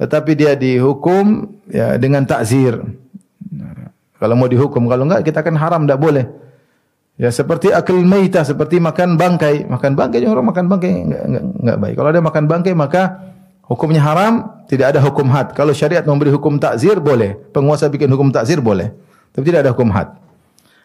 [0.02, 2.74] Tetapi dia dihukum ya dengan takzir.
[4.18, 6.26] Kalau mau dihukum, kalau enggak kita akan haram tidak boleh.
[7.14, 9.70] Ya seperti akil maita, seperti makan bangkai.
[9.70, 11.94] Makan bangkai orang makan bangkai enggak, enggak, enggak baik.
[11.94, 13.02] Kalau ada makan bangkai maka
[13.70, 15.54] hukumnya haram, tidak ada hukum had.
[15.54, 17.38] Kalau syariat memberi hukum takzir boleh.
[17.54, 18.90] Penguasa bikin hukum takzir boleh.
[19.30, 20.18] Tapi tidak ada hukum had.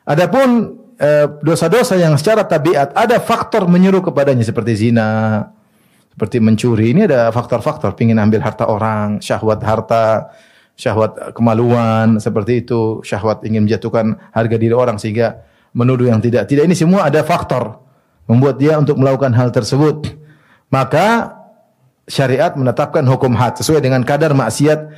[0.05, 5.41] Adapun eh, dosa-dosa yang secara tabiat ada faktor menyuruh kepadanya seperti zina,
[6.17, 6.97] seperti mencuri.
[6.97, 10.33] Ini ada faktor-faktor, pingin ambil harta orang, syahwat harta,
[10.73, 15.45] syahwat kemaluan, seperti itu, syahwat ingin menjatuhkan harga diri orang sehingga
[15.77, 16.49] menuduh yang tidak.
[16.49, 17.77] Tidak ini semua ada faktor
[18.25, 20.09] membuat dia untuk melakukan hal tersebut.
[20.73, 21.37] Maka
[22.09, 24.89] syariat menetapkan hukum had sesuai dengan kadar maksiat,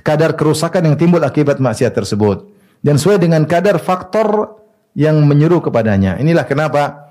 [0.00, 2.48] kadar kerusakan yang timbul akibat maksiat tersebut
[2.80, 4.56] dan sesuai dengan kadar faktor
[4.96, 6.16] yang menyuruh kepadanya.
[6.16, 7.01] Inilah kenapa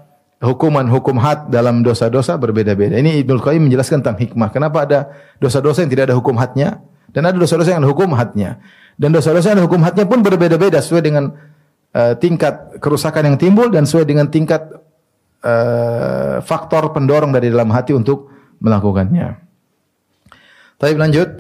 [0.42, 2.98] hukuman hukum had dalam dosa-dosa berbeda-beda.
[2.98, 4.50] Ini Ibnu Qayyim menjelaskan tentang hikmah.
[4.50, 5.00] Kenapa ada
[5.38, 6.82] dosa-dosa yang tidak ada hukum hadnya
[7.14, 8.58] dan ada dosa-dosa yang ada hukum hadnya.
[8.98, 11.38] Dan dosa-dosa yang ada hukum hadnya pun berbeda-beda sesuai dengan
[11.94, 14.66] uh, tingkat kerusakan yang timbul dan sesuai dengan tingkat
[15.46, 19.38] uh, faktor pendorong dari dalam hati untuk melakukannya.
[20.82, 21.38] Tapi lanjut.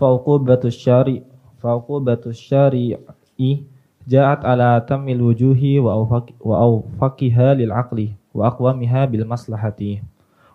[0.00, 1.22] Fauqubatus syari'
[1.62, 3.71] fauqubatus syari'i
[4.08, 5.98] ja'at ala tamil wujuhi wa
[6.42, 10.02] awfaqiha lil aqli wa aqwamiha bil maslahati.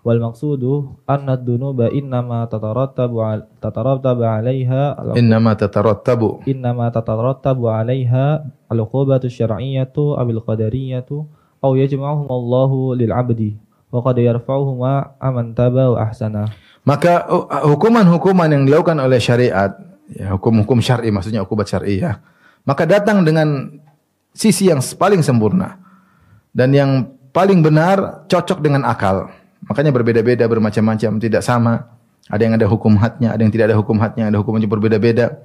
[0.08, 3.20] Wal maqsudu anna ad-dunuba innama tatarattabu
[3.60, 6.48] tatarattabu 'alaiha innama tatarattabu.
[6.48, 11.28] innama tatarattabu 'alaiha al-uqubatu syar'iyyatu aw al-qadariyatu
[11.60, 13.60] aw yajma'uhum Allahu lil 'abdi
[13.92, 16.56] wa qad yarfa'uhuma aman taba wa ahsana.
[16.88, 19.76] Maka uh, hukuman-hukuman yang dilakukan oleh syariat
[20.08, 22.24] ya hukum-hukum syar'i maksudnya hukumat syar'iyah
[22.68, 23.80] maka datang dengan
[24.36, 25.80] sisi yang paling sempurna
[26.52, 29.32] dan yang paling benar cocok dengan akal.
[29.72, 31.88] Makanya berbeda-beda, bermacam-macam, tidak sama.
[32.28, 35.40] Ada yang ada hukum hadnya, ada yang tidak ada hukum hadnya, ada hukumnya berbeda-beda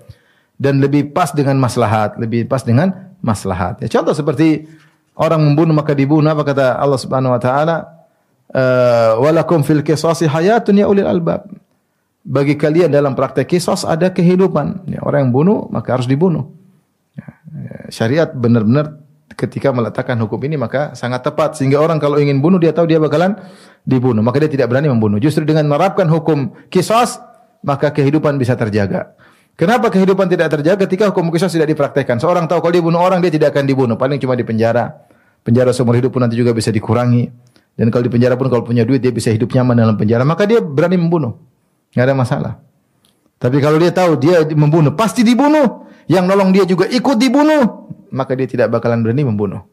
[0.58, 3.78] dan lebih pas dengan maslahat, lebih pas dengan maslahat.
[3.82, 4.66] Ya, contoh seperti
[5.14, 7.76] orang membunuh maka dibunuh apa kata Allah Subhanahu wa taala?
[8.52, 11.46] Eh, walakum fil qisasi hayatun ya ulil albab.
[12.22, 14.86] Bagi kalian dalam praktek kisos ada kehidupan.
[14.86, 16.46] Ya, orang yang bunuh maka harus dibunuh.
[17.52, 18.96] Ya, ya, syariat benar-benar
[19.36, 23.00] ketika meletakkan hukum ini maka sangat tepat sehingga orang kalau ingin bunuh dia tahu dia
[23.00, 23.36] bakalan
[23.84, 25.20] dibunuh maka dia tidak berani membunuh.
[25.20, 27.20] Justru dengan menerapkan hukum kisos
[27.60, 29.14] maka kehidupan bisa terjaga.
[29.52, 32.16] Kenapa kehidupan tidak terjaga ketika hukum kisos tidak dipraktekkan?
[32.16, 34.88] Seorang tahu kalau dia bunuh orang dia tidak akan dibunuh, paling cuma di penjara.
[35.44, 37.28] Penjara seumur hidup pun nanti juga bisa dikurangi.
[37.76, 40.48] Dan kalau di penjara pun kalau punya duit dia bisa hidup nyaman dalam penjara, maka
[40.48, 41.36] dia berani membunuh.
[41.92, 42.52] Enggak ada masalah.
[43.42, 45.82] Tapi kalau dia tahu dia membunuh, pasti dibunuh.
[46.06, 49.66] Yang nolong dia juga ikut dibunuh, maka dia tidak bakalan berani membunuh.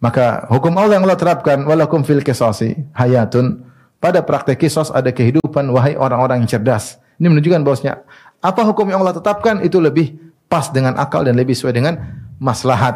[0.00, 3.66] Maka hukum Allah yang Allah terapkan walakum fil qisasi hayatun
[3.98, 7.02] pada praktek kisos ada kehidupan wahai orang-orang yang cerdas.
[7.18, 8.06] Ini menunjukkan bahwasanya
[8.38, 10.14] apa hukum yang Allah tetapkan itu lebih
[10.46, 11.98] pas dengan akal dan lebih sesuai dengan
[12.38, 12.94] maslahat.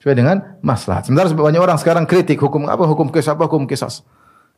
[0.00, 1.10] Sesuai dengan maslahat.
[1.10, 4.06] Sementara banyak orang sekarang kritik hukum apa hukum kisos apa hukum kisos.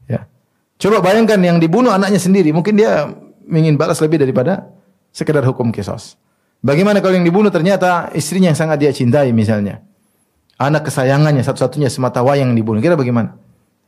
[0.07, 0.31] Ya.
[0.79, 3.11] Coba bayangkan yang dibunuh anaknya sendiri, mungkin dia
[3.51, 4.71] ingin balas lebih daripada
[5.11, 6.15] sekedar hukum kisos.
[6.61, 9.83] Bagaimana kalau yang dibunuh ternyata istrinya yang sangat dia cintai misalnya.
[10.61, 12.85] Anak kesayangannya satu-satunya semata wayang yang dibunuh.
[12.85, 13.33] Kira bagaimana?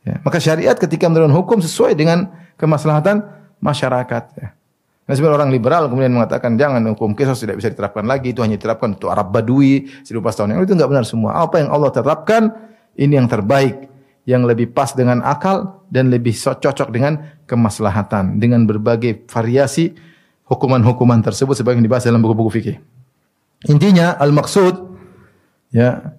[0.01, 0.17] Ya.
[0.25, 3.21] Maka syariat ketika menurunkan hukum sesuai dengan kemaslahatan
[3.61, 4.23] masyarakat.
[4.41, 4.57] Ya.
[5.03, 8.55] Nah, sebenarnya orang liberal kemudian mengatakan jangan hukum kisos tidak bisa diterapkan lagi itu hanya
[8.55, 11.37] diterapkan untuk Arab Badui 14 tahun yang itu enggak benar semua.
[11.37, 12.49] Apa yang Allah terapkan
[12.97, 13.92] ini yang terbaik,
[14.23, 19.91] yang lebih pas dengan akal dan lebih cocok dengan kemaslahatan dengan berbagai variasi
[20.47, 22.77] hukuman-hukuman tersebut sebagai yang dibahas dalam buku-buku fikih.
[23.67, 24.95] Intinya al-maksud
[25.71, 26.15] ya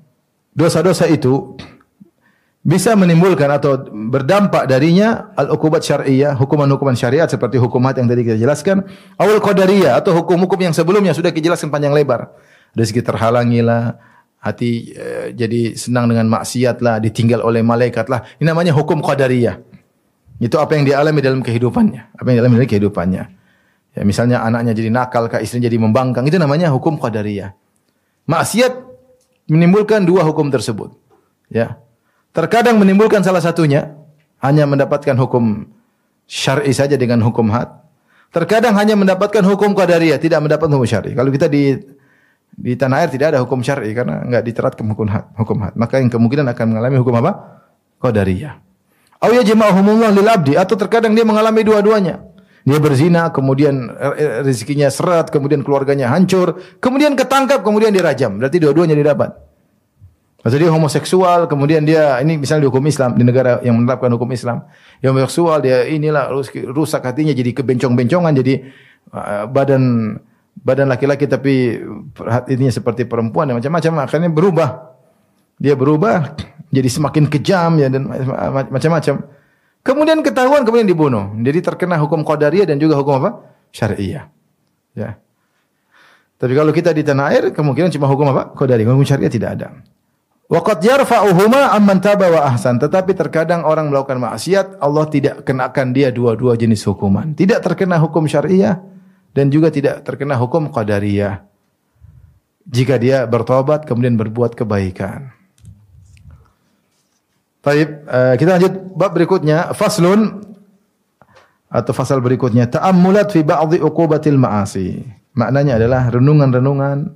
[0.53, 1.57] dosa-dosa itu
[2.65, 8.89] bisa menimbulkan atau berdampak darinya al-ukubat syariah, hukuman-hukuman syariat seperti hukum yang tadi kita jelaskan,
[9.21, 12.33] awal qadariyah atau hukum-hukum yang sebelumnya sudah dijelaskan panjang lebar.
[12.73, 14.01] Rezeki terhalangi lah,
[14.45, 18.29] hati e, jadi senang dengan maksiat lah, ditinggal oleh malaikat lah.
[18.37, 19.57] Ini namanya hukum qadariyah.
[20.37, 23.23] Itu apa yang dialami dalam kehidupannya, apa yang dialami dalam kehidupannya.
[23.97, 27.57] Ya, misalnya anaknya jadi nakal, kah istrinya jadi membangkang, itu namanya hukum qadariyah.
[28.29, 28.73] Maksiat
[29.49, 30.93] menimbulkan dua hukum tersebut.
[31.49, 31.79] Ya,
[32.35, 33.95] Terkadang menimbulkan salah satunya
[34.43, 35.71] hanya mendapatkan hukum
[36.27, 37.71] syar'i saja dengan hukum had.
[38.35, 41.15] Terkadang hanya mendapatkan hukum qadariyah, tidak mendapatkan hukum syar'i.
[41.15, 41.79] Kalau kita di
[42.55, 45.75] di tanah air tidak ada hukum syar'i karena enggak diterapkan hukum had, hukum had.
[45.75, 47.63] Maka yang kemungkinan akan mengalami hukum apa?
[47.99, 48.55] Qadariyah.
[49.25, 52.23] Aw yajma'uhumullah lil abdi atau terkadang dia mengalami dua-duanya.
[52.65, 53.93] Dia berzina, kemudian
[54.41, 58.41] rezekinya seret, kemudian keluarganya hancur, kemudian ketangkap, kemudian dirajam.
[58.41, 59.37] Berarti dua-duanya didapat.
[60.45, 64.29] Atau dia homoseksual, kemudian dia ini misalnya di hukum Islam di negara yang menerapkan hukum
[64.33, 64.65] Islam,
[65.01, 66.29] yang homoseksual dia inilah
[66.69, 68.55] rusak hatinya jadi kebencong-bencongan, jadi
[69.13, 70.17] uh, badan
[70.65, 71.77] badan laki-laki tapi
[72.25, 74.71] hatinya seperti perempuan dan macam-macam akhirnya berubah.
[75.61, 76.35] Dia berubah
[76.73, 78.09] jadi semakin kejam ya dan
[78.73, 79.29] macam-macam.
[79.85, 81.37] Kemudian ketahuan kemudian dibunuh.
[81.45, 83.31] Jadi terkena hukum qadariyah dan juga hukum apa?
[83.69, 84.33] syariah.
[84.97, 85.21] Ya.
[86.41, 88.57] Tapi kalau kita di tanah air kemungkinan cuma hukum apa?
[88.57, 89.69] Qadariyah, hukum syariah tidak ada.
[90.49, 92.81] Waqad yarfa'uhuma amman taba wa ahsan.
[92.81, 97.35] Tetapi terkadang orang melakukan maksiat, Allah tidak kenakan dia dua-dua jenis hukuman.
[97.37, 98.81] Tidak terkena hukum syariah
[99.35, 101.43] dan juga tidak terkena hukum qadariyah.
[102.65, 105.35] Jika dia bertobat kemudian berbuat kebaikan.
[107.61, 110.45] Baik, uh, kita lanjut bab berikutnya, faslun
[111.69, 115.01] atau fasal berikutnya, ta'ammulat fi ba'dhi uqubatil ma'asi.
[115.35, 117.11] Maknanya adalah renungan-renungan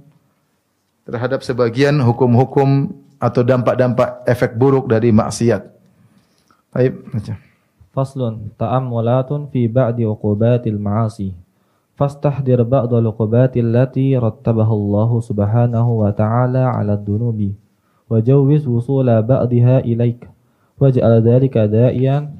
[1.06, 5.62] terhadap sebagian hukum-hukum atau dampak-dampak efek buruk dari maksiat.
[6.74, 7.34] Baik, baca.
[7.92, 11.47] Faslun ta'ammulatun fi ba'di uqubatil ma'asi.
[11.98, 17.58] Fastahdir ba'dal uqubatil lati rattabaha Allah subhanahu wa ta'ala 'ala ad-dunubi
[18.06, 20.30] wajawwiz wusula ba'daha ilaik
[20.78, 22.30] waj'al dhalika da'iyan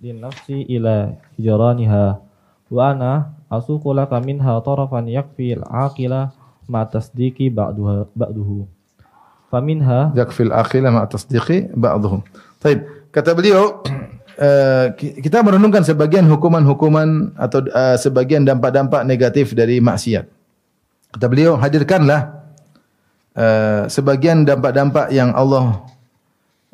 [0.00, 2.24] linnafsi ila hijraniha
[2.72, 6.32] wa ana asuqu laka minha tarafan yakfi al-aqila
[6.64, 8.64] ma tasdiqi ba'duha ba'duhu
[9.52, 12.24] Faminha yakfil akhila ma tasdiqi ba'dhum.
[12.64, 13.84] Baik, kata beliau
[14.38, 20.28] uh, kita merenungkan sebagian hukuman-hukuman atau uh, sebagian dampak-dampak negatif dari maksiat.
[21.12, 22.46] Kata beliau, hadirkanlah
[23.36, 25.84] uh, sebagian dampak-dampak yang Allah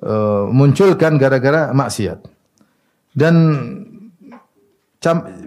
[0.03, 2.23] uh, munculkan gara-gara maksiat.
[3.19, 3.35] Dan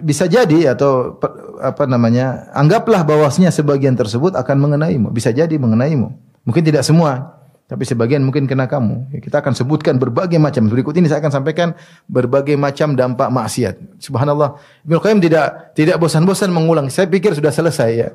[0.00, 1.20] bisa jadi atau
[1.60, 6.12] apa namanya, anggaplah bahwasanya sebagian tersebut akan mengenaimu, bisa jadi mengenaimu.
[6.44, 7.41] Mungkin tidak semua,
[7.72, 9.16] tapi sebagian mungkin kena kamu.
[9.16, 10.68] Ya, kita akan sebutkan berbagai macam.
[10.68, 11.72] Berikut ini saya akan sampaikan
[12.04, 13.96] berbagai macam dampak maksiat.
[13.96, 14.60] Subhanallah.
[14.84, 16.92] Ibnu Qayyim tidak tidak bosan-bosan mengulang.
[16.92, 18.12] Saya pikir sudah selesai ya.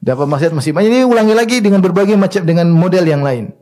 [0.00, 0.88] Dampak maksiat masih banyak.
[0.88, 3.52] Ini ulangi lagi dengan berbagai macam dengan model yang lain.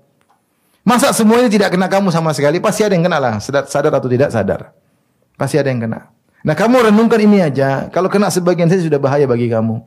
[0.87, 2.63] Masa semua ini tidak kena kamu sama sekali?
[2.63, 3.35] Pasti ada yang kena lah.
[3.43, 4.71] Sadar, atau tidak sadar.
[5.35, 6.15] Pasti ada yang kena.
[6.47, 7.91] Nah kamu renungkan ini aja.
[7.91, 9.83] Kalau kena sebagian saja sudah bahaya bagi kamu.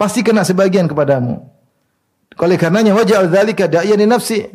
[0.00, 1.52] Pasti kena sebagian kepadamu.
[2.34, 4.50] Oleh karenanya wajah dzalika da'iyan nafsi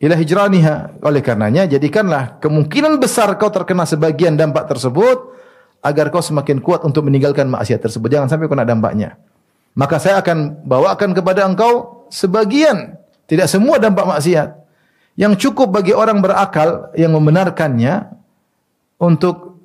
[0.00, 1.04] ila hijraniha.
[1.04, 5.36] Oleh karenanya jadikanlah kemungkinan besar kau terkena sebagian dampak tersebut
[5.84, 8.08] agar kau semakin kuat untuk meninggalkan maksiat tersebut.
[8.08, 9.20] Jangan sampai kena dampaknya.
[9.76, 12.98] Maka saya akan bawakan kepada engkau sebagian,
[13.30, 14.58] tidak semua dampak maksiat.
[15.18, 18.06] Yang cukup bagi orang berakal yang membenarkannya
[18.98, 19.58] untuk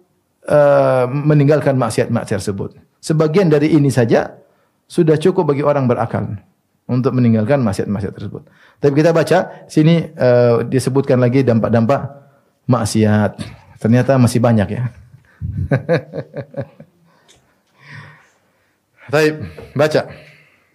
[0.49, 2.77] uh, meninggalkan maksiat-maksiat tersebut.
[3.01, 4.33] Sebagian dari ini saja
[4.89, 6.37] sudah cukup bagi orang berakal
[6.87, 8.43] untuk meninggalkan maksiat-maksiat tersebut.
[8.79, 12.01] Tapi kita baca sini uh, disebutkan lagi dampak-dampak
[12.67, 13.39] maksiat.
[13.79, 14.83] Ternyata masih banyak ya.
[19.13, 19.33] Baik,
[19.75, 20.07] baca.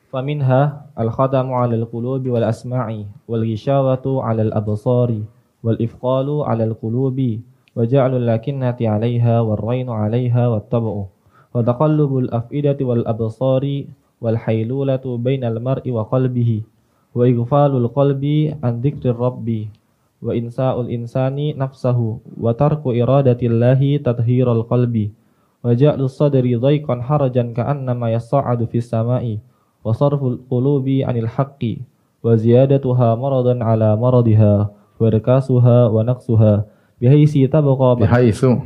[0.09, 5.21] Faminha al-khadamu 'ala al-qulubi wal asma'i wal ghishawatu 'ala al-absari
[5.61, 7.45] wal ifqalu 'ala al-qulubi
[7.77, 11.13] wa ja'lu al-lakinnati 'alayha wal rainu 'alayha wat tab'u
[11.53, 13.89] wa taqallubul af'idati wal absari
[14.19, 16.67] wal haylulatu bainal mar'i wa qalbihi
[17.15, 19.71] wa ighfalul qalbi an dhikri rabbi
[20.19, 25.15] wa insa'ul insani nafsahu wa tarku iradatillahi tadhhirul qalbi
[25.63, 29.39] wa ja'lus sadri dhaiqan harajan ka'annama yas'adu fis sama'i
[29.87, 31.83] wa sarful qulubi anil haqqi
[32.23, 36.67] wa ziyadatuha maradan ala maradiha wa suha, wa naqsuha
[36.99, 38.59] bihaisi tabqa bihaisu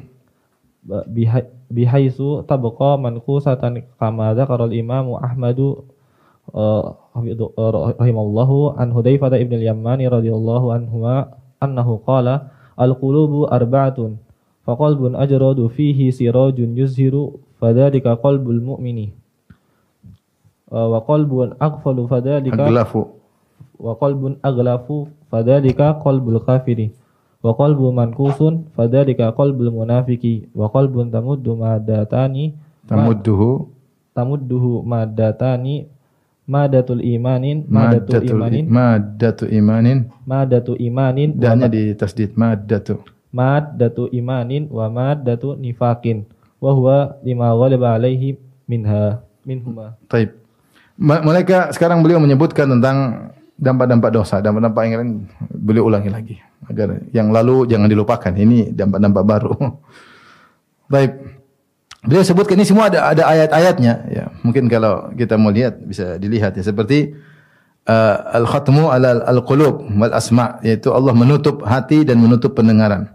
[1.72, 6.84] bihaisu tabqa manqusatan kama dzakara al-Imam Ahmad eh,
[7.96, 11.08] rahimallahu an Hudzaifah ibn al-Yamman radhiyallahu anhu
[11.64, 14.20] annahu qala al-qulubu arba'atun
[14.68, 19.16] fa qalbun ajradu fihi sirajun yuzhiru fadzalika qalbul mu'mini.
[20.72, 22.68] Eh, wa qalbun aghfalu fadzalika
[23.82, 26.94] wa qalbun aghlafu fadzalika qalbul kafiri
[27.42, 30.48] wa qalbu mankusun fadzalika qalbul munafiki.
[30.54, 32.54] Wa qalbun tamuddu madatani
[32.86, 33.68] tamudduhu.
[34.14, 35.90] tamudduhu madatani
[36.46, 38.64] madatul imanin madatul imanin.
[38.70, 39.98] Madatul imanin.
[40.22, 46.28] Madatul imanin dahnya di tasdid madatu Madatul imanin wa madatul nifakin
[46.60, 48.36] wa huwa lima ghalaba alaihi
[48.68, 49.98] minha minhuma.
[50.06, 50.36] Taib.
[51.00, 55.12] Mereka sekarang beliau menyebutkan tentang dampak-dampak dosa dampak-dampak yang lain
[55.52, 56.36] beliau ulangi lagi
[56.66, 59.54] agar yang lalu jangan dilupakan ini dampak-dampak baru
[60.92, 61.32] baik
[62.02, 64.24] Beliau sebutkan ini semua ada ada ayat-ayatnya ya.
[64.42, 67.14] Mungkin kalau kita mau lihat bisa dilihat ya seperti
[67.86, 73.06] uh, al-khatmu ala al-qulub wal asma yaitu Allah menutup hati dan menutup pendengaran.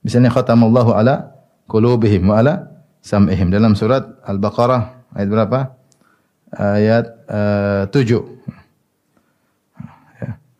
[0.00, 1.36] Misalnya khatamallahu ala
[1.68, 5.58] qulubihim wa ala sam'ihim dalam surat Al-Baqarah ayat berapa?
[6.56, 8.24] Ayat uh, 7.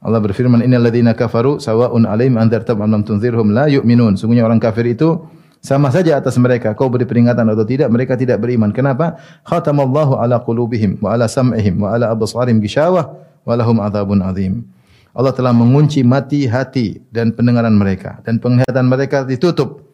[0.01, 4.17] Allah berfirman innal ladzina kafaru sawa'un 'alaihim anzartum am lam tunzirhum la yu'minun.
[4.17, 5.21] Sungguhnya orang kafir itu
[5.61, 6.73] sama saja atas mereka.
[6.73, 8.73] Kau beri peringatan atau tidak, mereka tidak beriman.
[8.73, 9.21] Kenapa?
[9.45, 13.13] Khatamallahu ala qulubihim wa ala sam'ihim wa ala absarihim gishawah
[13.45, 14.65] wa lahum adzabun azim.
[15.13, 19.85] Allah telah mengunci mati hati dan pendengaran mereka dan penglihatan mereka ditutup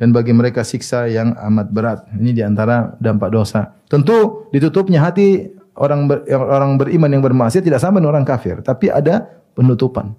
[0.00, 1.98] dan bagi mereka siksa yang amat berat.
[2.18, 3.78] Ini di antara dampak dosa.
[3.86, 8.88] Tentu ditutupnya hati orang ber, orang beriman yang bermaksiat tidak sama dengan orang kafir, tapi
[8.88, 10.14] ada penutupan.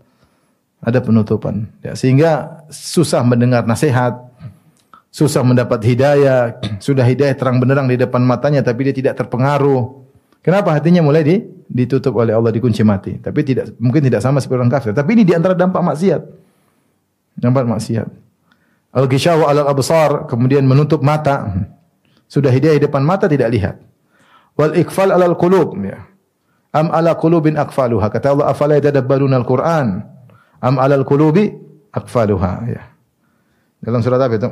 [0.84, 1.72] Ada penutupan.
[1.80, 4.20] Ya, sehingga susah mendengar nasihat,
[5.14, 10.04] susah mendapat hidayah, sudah hidayah terang benderang di depan matanya tapi dia tidak terpengaruh.
[10.44, 11.40] Kenapa hatinya mulai di,
[11.72, 13.16] ditutup oleh Allah dikunci mati?
[13.16, 14.92] Tapi tidak mungkin tidak sama seperti orang kafir.
[14.92, 16.22] Tapi ini di antara dampak maksiat.
[17.40, 18.08] Dampak maksiat.
[18.94, 21.48] Al-gishawa al absar kemudian menutup mata.
[22.28, 23.76] Sudah hidayah di depan mata tidak lihat.
[24.60, 26.13] Wal ikfal al qulub ya.
[26.74, 28.10] Am ala qulubin akfaluha.
[28.10, 30.02] Kata Allah afala yatadabbaruna al-Qur'an.
[30.64, 31.54] Am ala al-qulubi
[32.66, 32.82] ya.
[33.84, 34.50] Dalam surat apa itu?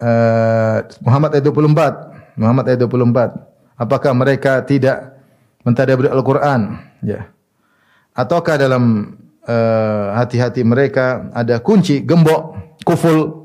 [0.00, 2.40] uh, Muhammad ayat 24.
[2.40, 3.76] Muhammad ayat 24.
[3.76, 5.20] Apakah mereka tidak
[5.64, 6.80] mentadabur Al-Qur'an?
[7.04, 7.28] Ya.
[8.16, 13.44] Ataukah dalam uh, hati-hati mereka ada kunci gembok, kuful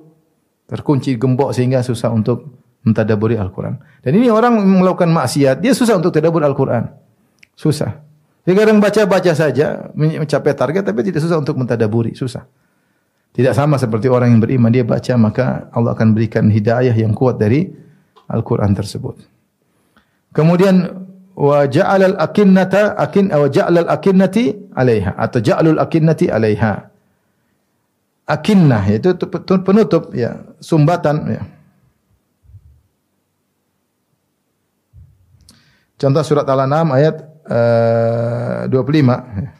[0.71, 2.47] terkunci gembok sehingga susah untuk
[2.81, 3.77] mentadaburi Al-Qur'an.
[4.01, 6.89] Dan ini orang melakukan maksiat, dia susah untuk tadabur Al-Qur'an.
[7.53, 8.01] Susah.
[8.41, 12.49] Dia kadang baca-baca saja mencapai target tapi tidak susah untuk mentadaburi, susah.
[13.31, 17.37] Tidak sama seperti orang yang beriman dia baca maka Allah akan berikan hidayah yang kuat
[17.37, 17.69] dari
[18.27, 19.21] Al-Qur'an tersebut.
[20.33, 20.89] Kemudian
[21.37, 26.73] wa ja'al al-akinnata akin wa ja'al al-akinnati 'alaiha atau ja'alul akinnati 'alaiha.
[28.25, 29.11] Akinnah itu
[29.63, 31.41] penutup ya, sumbatan ya.
[36.01, 38.73] Contoh surat Al-An'am ayat uh, 25
[39.37, 39.53] ya.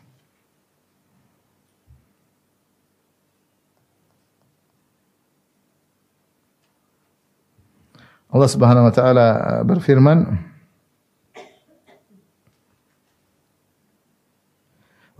[8.31, 10.49] Allah Subhanahu wa taala uh, berfirman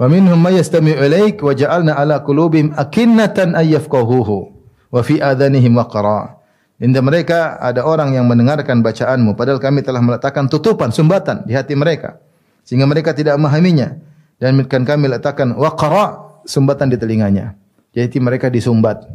[0.02, 4.50] Wa minhum may yastami'u ilaik wa ja'alna ala qulubihim akinnatan ay yafqahuhu
[4.90, 6.41] wa fi adhanihim waqra.
[6.82, 11.78] Inda mereka ada orang yang mendengarkan bacaanmu padahal kami telah meletakkan tutupan sumbatan di hati
[11.78, 12.18] mereka
[12.66, 14.02] sehingga mereka tidak memahaminya
[14.42, 17.54] dan kan kami letakkan waqra sumbatan di telinganya.
[17.94, 19.06] Jadi mereka disumbat.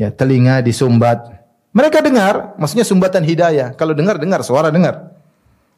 [0.00, 1.46] Ya, telinga disumbat.
[1.70, 3.76] Mereka dengar, maksudnya sumbatan hidayah.
[3.76, 5.14] Kalau dengar, dengar, suara dengar.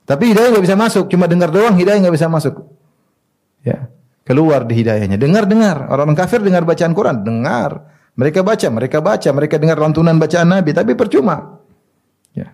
[0.08, 2.64] Tapi hidayah nggak bisa masuk, cuma dengar doang, hidayah nggak bisa masuk.
[3.60, 3.92] Ya,
[4.24, 5.18] keluar di hidayahnya.
[5.18, 5.90] Dengar, dengar.
[5.90, 7.92] Orang kafir dengar bacaan Quran, dengar.
[8.12, 11.60] Mereka baca, mereka baca, mereka dengar lantunan bacaan Nabi, tapi percuma.
[12.36, 12.52] Ya.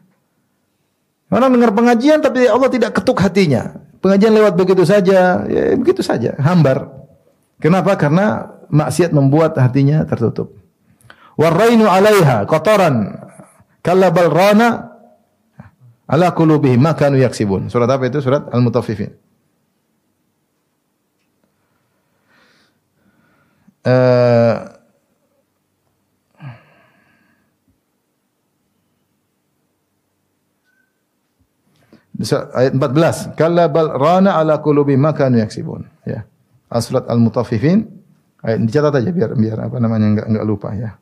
[1.35, 3.75] Orang dengar pengajian, tapi Allah tidak ketuk hatinya.
[3.99, 6.87] Pengajian lewat begitu saja, ya begitu saja, hambar.
[7.59, 7.99] Kenapa?
[7.99, 10.55] Karena maksiat membuat hatinya tertutup.
[11.35, 13.19] Warainu alaiha kotoran
[13.89, 14.69] Kalla bal rana
[16.05, 17.73] ala qulubihim ma kanu yaksibun.
[17.73, 18.21] Surat apa itu?
[18.21, 19.15] Surat Al-Mutaffifin.
[23.89, 24.78] Uh,
[32.27, 35.87] ayat 14 kalla bal rana ala qulubi ma yaksibun.
[36.03, 36.27] Ya.
[36.83, 37.87] Surat al-mutaffifin.
[38.43, 40.99] Ayat dicatat aja biar biar apa namanya enggak enggak lupa ya.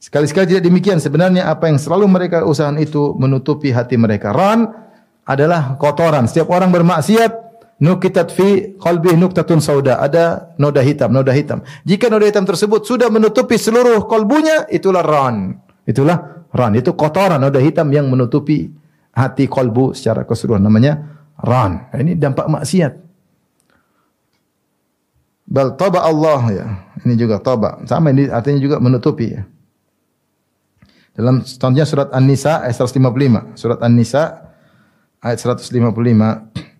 [0.00, 0.96] Sekali-sekali tidak demikian.
[0.96, 4.32] Sebenarnya apa yang selalu mereka usahakan itu menutupi hati mereka.
[4.32, 4.64] Ran
[5.28, 6.24] adalah kotoran.
[6.24, 7.32] Setiap orang bermaksiat
[7.84, 10.00] nukitat fi qalbi nuktatun sauda.
[10.00, 11.60] Ada noda hitam noda hitam.
[11.84, 15.60] Jika noda hitam tersebut sudah menutupi seluruh kalbunya itulah ran.
[15.84, 16.72] Itulah ran.
[16.72, 18.72] Itu kotoran noda hitam yang menutupi
[19.20, 21.04] hati kolbu secara keseluruhan namanya
[21.36, 21.92] ran.
[21.92, 22.92] Ini dampak maksiat.
[25.50, 26.66] Bal taba Allah ya.
[27.04, 27.82] Ini juga taba.
[27.84, 29.42] Sama ini artinya juga menutupi ya.
[31.10, 33.58] Dalam contohnya surat An-Nisa ayat 155.
[33.58, 34.54] Surat An-Nisa
[35.18, 36.70] ayat 155.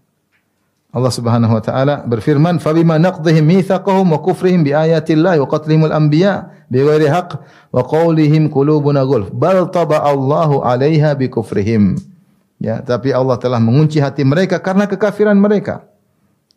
[0.91, 6.51] Allah Subhanahu wa taala berfirman, "Fabima naqdihim mitsaqahum wa kufrihim bi ayatillah wa qatlihimul anbiya
[6.67, 7.39] bighairi haqq
[7.71, 11.95] wa qawlihim qulubuna ghulf bal taba Allahu 'alaiha bi kufrihim."
[12.61, 15.89] Ya, tapi Allah telah mengunci hati mereka karena kekafiran mereka.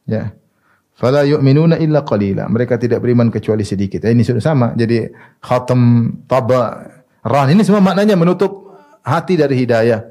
[0.04, 0.36] Ya.
[0.94, 2.46] Fala yu'minuna illa qalila.
[2.52, 4.04] Mereka tidak beriman kecuali sedikit.
[4.06, 4.68] ini sudah sama.
[4.76, 5.08] Jadi
[5.40, 6.92] khatam, taba,
[7.24, 10.04] ran ini semua maknanya menutup hati dari hidayah.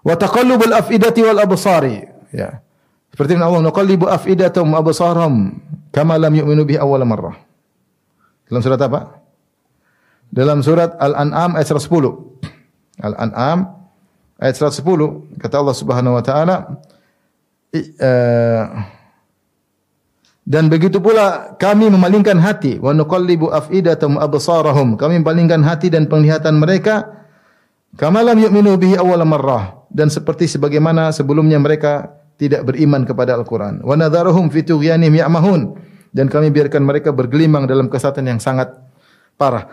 [0.00, 2.02] Wa taqallubul afidati wal absari.
[2.32, 2.64] Ya.
[3.12, 5.60] Seperti Allah nuqallibu afidatum absarhum
[5.92, 7.36] kama lam yu'minu bihi awwal marrah.
[8.48, 9.00] Dalam surat apa?
[10.32, 11.84] Dalam surat Al-An'am ayat 110.
[13.00, 13.85] Al-An'am
[14.40, 14.82] ayat 110
[15.40, 16.56] kata Allah Subhanahu wa taala
[17.74, 18.64] uh,
[20.46, 24.94] dan begitu pula kami memalingkan hati wa nuqallibu afidatum absarahum.
[24.94, 27.26] Kami memalingkan hati dan penglihatan mereka
[27.98, 29.74] kama lam yu'minu bihi awwal marrah.
[29.90, 33.82] Dan seperti sebagaimana sebelumnya mereka tidak beriman kepada Al-Qur'an.
[33.82, 35.82] Wa nadharuhum fi tughyanihim ya'mahun.
[36.14, 38.70] Dan kami biarkan mereka bergelimang dalam kesatan yang sangat
[39.34, 39.66] parah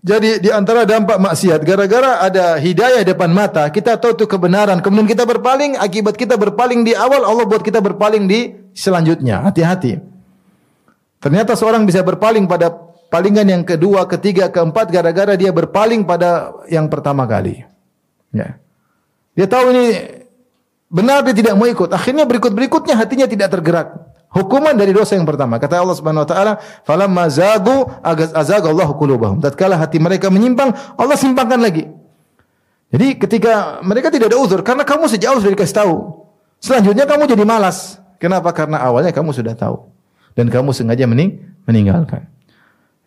[0.00, 5.10] jadi di antara dampak maksiat gara-gara ada hidayah depan mata, kita tahu itu kebenaran, kemudian
[5.10, 9.44] kita berpaling, akibat kita berpaling di awal Allah buat kita berpaling di selanjutnya.
[9.44, 10.00] Hati-hati.
[11.20, 12.72] Ternyata seorang bisa berpaling pada
[13.12, 17.62] palingan yang kedua, ketiga, keempat gara-gara dia berpaling pada yang pertama kali.
[18.32, 18.56] Ya.
[19.36, 19.84] Dia tahu ini
[20.88, 21.92] benar dia tidak mau ikut.
[21.92, 24.11] Akhirnya berikut-berikutnya hatinya tidak tergerak.
[24.32, 25.60] Hukuman dari dosa yang pertama.
[25.60, 26.52] Kata Allah Subhanahu wa taala,
[26.88, 27.84] "Falamma zagu
[28.32, 31.84] azaga Allah qulubahum." Tatkala hati mereka menyimpang, Allah simpangkan lagi.
[32.88, 35.94] Jadi ketika mereka tidak ada uzur karena kamu awal sudah dikasih tahu.
[36.64, 38.00] Selanjutnya kamu jadi malas.
[38.16, 38.56] Kenapa?
[38.56, 39.84] Karena awalnya kamu sudah tahu
[40.32, 42.28] dan kamu sengaja mening meninggalkan.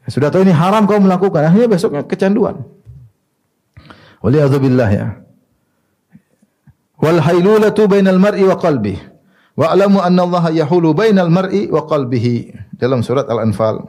[0.06, 2.62] Sudah tahu ini haram kamu melakukan, akhirnya besoknya kecanduan.
[4.22, 5.08] Waliyadzubillah ya.
[7.02, 9.15] Wal hailulatu bainal mar'i wa qalbihi.
[9.56, 13.88] Wa alamu anna Allah yahulu bainal mar'i wa qalbihi dalam surat Al-Anfal.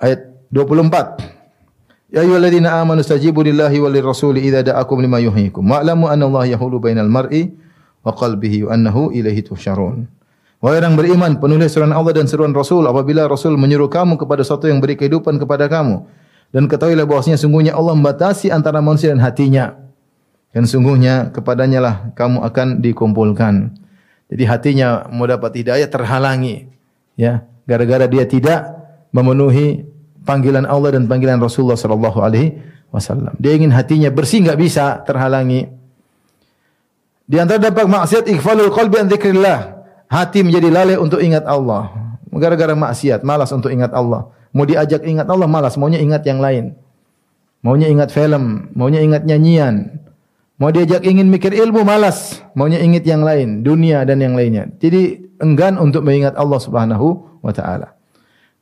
[0.00, 2.16] Ayat 24.
[2.16, 5.60] Ya ayyuhalladzina amanu stajibu lillahi wa lirrasuli idza da'akum lima yuhyikum.
[5.60, 7.52] Wa alamu anna Allah yahulu bainal mar'i
[8.00, 10.08] wa qalbihi wa annahu ilaihi tuhsyarun.
[10.64, 14.72] Wahai orang beriman, penulis seruan Allah dan seruan Rasul apabila Rasul menyuruh kamu kepada sesuatu
[14.72, 16.08] yang beri kehidupan kepada kamu
[16.48, 19.85] dan ketahuilah bahwasanya sungguhnya Allah membatasi antara manusia dan hatinya.
[20.56, 23.76] Dan sungguhnya kepadanya lah kamu akan dikumpulkan.
[24.32, 26.64] Jadi hatinya mau dapat hidayah terhalangi.
[27.12, 28.64] Ya, gara-gara dia tidak
[29.12, 29.84] memenuhi
[30.24, 32.56] panggilan Allah dan panggilan Rasulullah sallallahu alaihi
[32.88, 33.36] wasallam.
[33.36, 35.68] Dia ingin hatinya bersih enggak bisa terhalangi.
[37.28, 39.60] Di antara dampak maksiat ikhfalul qalbi an dzikrillah.
[40.08, 41.92] Hati menjadi lalai untuk ingat Allah.
[42.32, 44.32] Gara-gara maksiat, malas untuk ingat Allah.
[44.56, 46.72] Mau diajak ingat Allah malas, maunya ingat yang lain.
[47.60, 50.05] Maunya ingat film, maunya ingat nyanyian,
[50.56, 54.72] Mau diajak ingin mikir ilmu malas, maunya ingat yang lain, dunia dan yang lainnya.
[54.80, 57.92] Jadi enggan untuk mengingat Allah Subhanahu wa taala.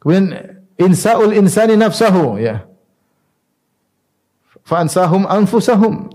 [0.03, 0.35] Kemudian
[0.75, 2.67] insaul insani nafsahu ya.
[4.67, 6.11] Fa ansahum anfusahum.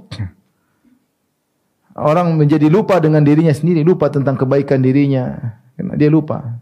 [1.95, 5.55] Orang menjadi lupa dengan dirinya sendiri, lupa tentang kebaikan dirinya.
[5.75, 6.59] Dia lupa.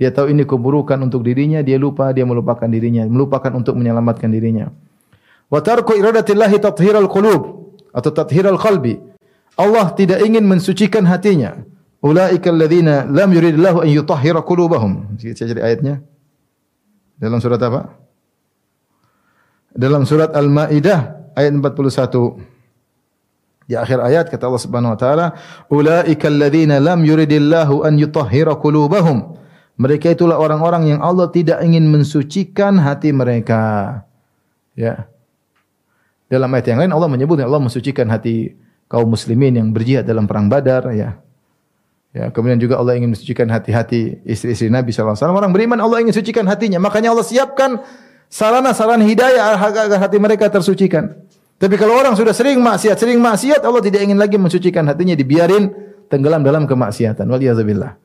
[0.00, 4.72] Dia tahu ini keburukan untuk dirinya, dia lupa, dia melupakan dirinya, melupakan untuk menyelamatkan dirinya.
[5.52, 9.00] Wa tarku iradatillahi tathiral qulub atau tathiral qalbi.
[9.58, 11.58] Allah tidak ingin mensucikan hatinya.
[11.98, 15.18] Ulaika alladziina lam yuridillahu an yutahhira qulubahum.
[15.18, 15.94] Saya cari ayatnya.
[17.18, 17.90] Dalam surat apa?
[19.74, 22.38] Dalam surat Al-Maidah ayat 41.
[23.68, 25.26] Di akhir ayat kata Allah Subhanahu wa taala,
[25.68, 29.36] "Ulaika alladziina lam yuridillahu an yutahhira qulubahum."
[29.78, 34.02] Mereka itulah orang-orang yang Allah tidak ingin mensucikan hati mereka.
[34.74, 35.06] Ya.
[36.28, 38.52] Dalam ayat yang lain Allah menyebut Allah mensucikan hati
[38.88, 41.16] kaum muslimin yang berjihad dalam perang Badar ya.
[42.16, 45.40] Ya, kemudian juga Allah ingin mensucikan hati-hati istri-istri Nabi sallallahu alaihi wasallam.
[45.44, 46.80] Orang beriman Allah ingin sucikan hatinya.
[46.80, 47.84] Makanya Allah siapkan
[48.32, 51.12] sarana-sarana hidayah agar hati mereka tersucikan.
[51.58, 55.68] Tapi kalau orang sudah sering maksiat, sering maksiat, Allah tidak ingin lagi mensucikan hatinya, dibiarin
[56.08, 57.28] tenggelam dalam kemaksiatan.
[57.28, 57.98] Waliyadzubillah.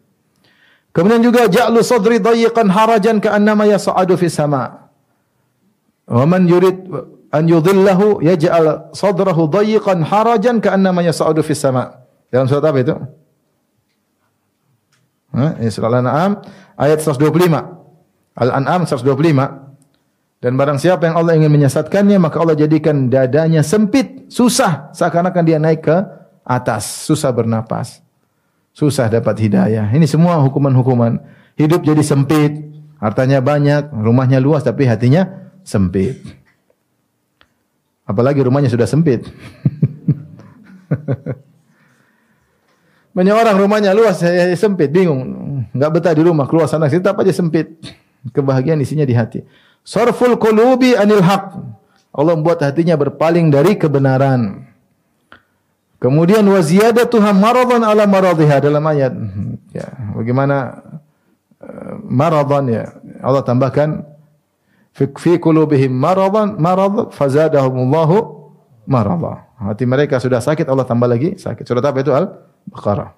[0.94, 4.90] Kemudian juga ja'lu sadri dayiqan harajan ka'annama yas'adu fis sama.
[6.06, 6.86] Wa man yurid
[7.34, 12.06] an yudhillahu yaj'al sadrahu dayiqan harajan ka'annama yas'adu fis sama.
[12.30, 12.96] Dalam surat apa itu?
[15.34, 16.46] Ini surah Al-An'am
[16.78, 18.38] ayat 125.
[18.38, 19.64] Al-An'am 125.
[20.44, 25.58] Dan barang siapa yang Allah ingin menyesatkannya, maka Allah jadikan dadanya sempit, susah, seakan-akan dia
[25.58, 25.98] naik ke
[26.44, 28.04] atas, susah bernapas.
[28.76, 29.88] Susah dapat hidayah.
[29.88, 31.22] Ini semua hukuman-hukuman.
[31.56, 32.60] Hidup jadi sempit,
[33.00, 36.43] hartanya banyak, rumahnya luas tapi hatinya sempit.
[38.04, 39.24] Apalagi rumahnya sudah sempit.
[43.14, 45.22] Banyak orang rumahnya luas, saya sempit, bingung.
[45.70, 47.78] Enggak betah di rumah, keluar sana tetap aja sempit.
[48.34, 49.46] Kebahagiaan isinya di hati.
[49.86, 51.60] Sarful qulubi anil haq.
[52.14, 54.66] Allah membuat hatinya berpaling dari kebenaran.
[55.98, 59.14] Kemudian wa ziyadatuha maradan ala maradhiha dalam ayat.
[59.72, 60.84] Ya, bagaimana
[61.64, 62.84] uh, maradan ya.
[63.24, 64.13] Allah tambahkan
[64.94, 68.18] fi, qulubihim maradan marad fazadahumullahu
[68.86, 69.50] marada.
[69.58, 71.66] Hati mereka sudah sakit Allah tambah lagi sakit.
[71.66, 72.30] Surat apa itu Al
[72.70, 73.12] Baqarah.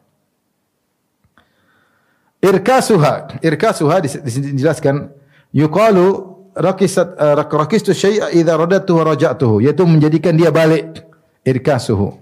[2.45, 5.09] Irkasuha, irkasuha dijelaskan
[5.49, 6.07] yuqalu
[6.53, 11.01] rakisat uh, rakistu syai'a idza radatuhu raja'tuhu yaitu menjadikan dia balik
[11.41, 12.21] irkasuhu.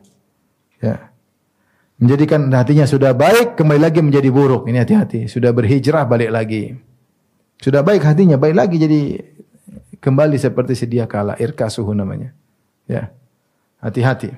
[0.80, 1.12] Ya.
[1.99, 4.68] Menjadikan hatinya sudah baik kembali lagi menjadi buruk.
[4.68, 6.76] Ini hati-hati, sudah berhijrah balik lagi.
[7.64, 9.01] Sudah baik hatinya balik lagi jadi
[10.04, 12.36] kembali seperti sedia kala irkasuhu namanya.
[12.84, 13.16] Ya.
[13.80, 14.36] Hati-hati.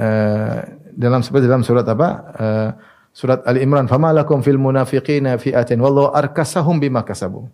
[0.00, 0.58] Uh,
[0.96, 2.08] dalam seperti dalam surat apa?
[2.40, 2.70] Uh,
[3.12, 7.52] surat Ali Imran, "Fama lakum fil munafiqina fi'atin wallahu arkasahum bima kasabu."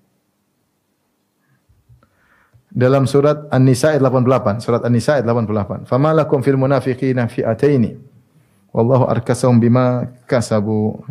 [2.71, 5.91] Dalam surat An-Nisa ayat 88, surat An-Nisa ayat 88.
[5.91, 7.99] "Fama lakum fil munafiqina fi'ataini
[8.71, 11.03] wallahu arkasahum bima kasabu."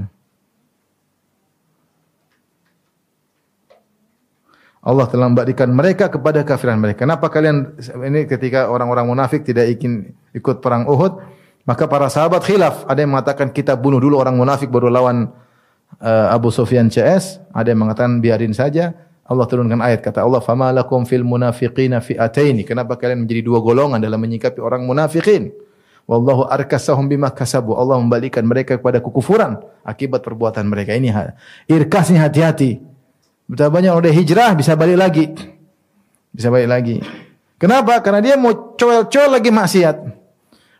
[4.85, 7.09] Allah telah memberikan mereka kepada kafiran mereka.
[7.09, 7.73] Kenapa kalian
[8.05, 11.25] ini ketika orang-orang munafik tidak ingin ikut perang Uhud,
[11.65, 15.33] maka para sahabat khilaf, ada yang mengatakan kita bunuh dulu orang munafik baru lawan
[15.97, 18.93] uh, Abu Sufyan CS, ada yang mengatakan biarin saja.
[19.25, 23.97] Allah turunkan ayat kata Allah, "Fama lakum fil munafiqina fi'ataini." Kenapa kalian menjadi dua golongan
[23.97, 25.49] dalam menyikapi orang munafikin?
[26.05, 27.73] Wallahu arkasahum bima kasabu.
[27.73, 30.93] Allah membalikan mereka kepada kekufuran akibat perbuatan mereka.
[30.93, 31.09] Ini
[31.65, 32.94] irkasnya hati-hati.
[33.45, 35.25] Betapa banyak orang hijrah bisa balik lagi.
[36.33, 36.95] Bisa balik lagi.
[37.61, 38.01] Kenapa?
[38.01, 39.95] Karena dia mau coel-coel lagi maksiat.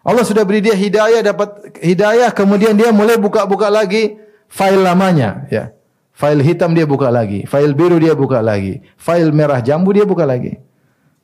[0.05, 5.74] Allah sudah beri dia hidayah, dapat hidayah, kemudian dia mulai buka-buka lagi file lamanya, ya.
[6.16, 10.24] File hitam dia buka lagi, file biru dia buka lagi, file merah jambu dia buka
[10.24, 10.61] lagi.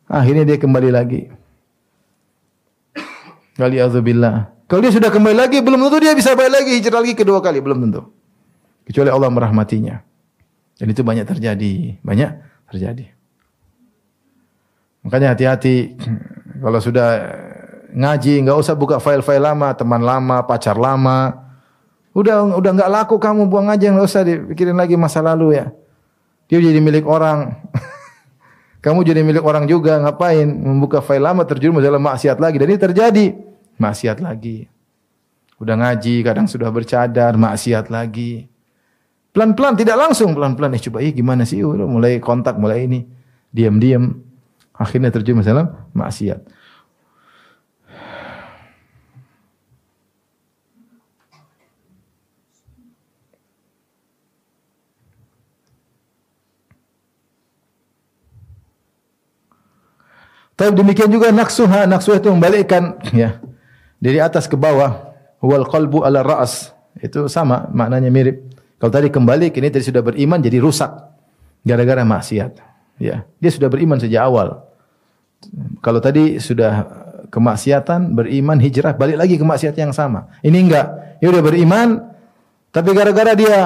[0.10, 1.32] Akhirnya dia kembali lagi.
[3.56, 4.52] Kali azubillah.
[4.68, 7.62] Kalau dia sudah kembali lagi, belum tentu dia bisa balik lagi hijrah lagi kedua kali,
[7.62, 8.10] belum tentu.
[8.84, 10.11] Kecuali Allah merahmatinya.
[10.82, 12.42] Dan itu banyak terjadi, banyak
[12.74, 13.06] terjadi.
[15.06, 15.94] Makanya hati-hati
[16.66, 17.38] kalau sudah
[17.94, 21.38] ngaji, nggak usah buka file-file lama, teman lama, pacar lama.
[22.18, 25.70] Udah udah nggak laku kamu buang aja nggak usah dipikirin lagi masa lalu ya.
[26.50, 27.62] Dia jadi milik orang.
[28.84, 32.82] kamu jadi milik orang juga, ngapain membuka file lama terjerumus dalam maksiat lagi dan ini
[32.82, 33.26] terjadi
[33.78, 34.66] maksiat lagi.
[35.62, 38.51] Udah ngaji, kadang sudah bercadar, maksiat lagi.
[39.32, 43.08] Pelan-pelan tidak langsung pelan-pelan eh coba iya gimana sih udah mulai kontak mulai ini
[43.48, 44.12] diam-diam
[44.76, 46.62] akhirnya terjerumus dalam maksiat.
[60.62, 63.42] Tapi demikian juga naksuha, naksuha itu membalikkan ya.
[63.98, 65.10] Dari atas ke bawah.
[65.42, 66.70] Wal qalbu ala ra'as.
[67.02, 68.46] Itu sama, maknanya mirip.
[68.82, 70.90] Kalau tadi kembali, kini tadi sudah beriman jadi rusak
[71.62, 72.58] gara-gara maksiat.
[72.98, 74.66] Ya, dia sudah beriman sejak awal.
[75.86, 76.90] Kalau tadi sudah
[77.30, 80.34] kemaksiatan, beriman, hijrah, balik lagi ke maksiat yang sama.
[80.42, 80.88] Ini enggak.
[81.22, 81.88] Dia sudah beriman,
[82.74, 83.58] tapi gara-gara dia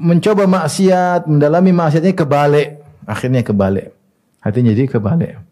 [0.00, 2.80] mencoba maksiat, mendalami maksiatnya kebalik.
[3.04, 3.92] Akhirnya kebalik.
[4.40, 5.44] Hatinya jadi kebalik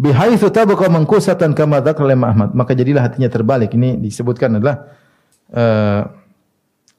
[0.00, 4.88] bihaitsu tabqa mangkusatan kama Imam Ahmad maka jadilah hatinya terbalik ini disebutkan adalah
[5.52, 6.08] uh,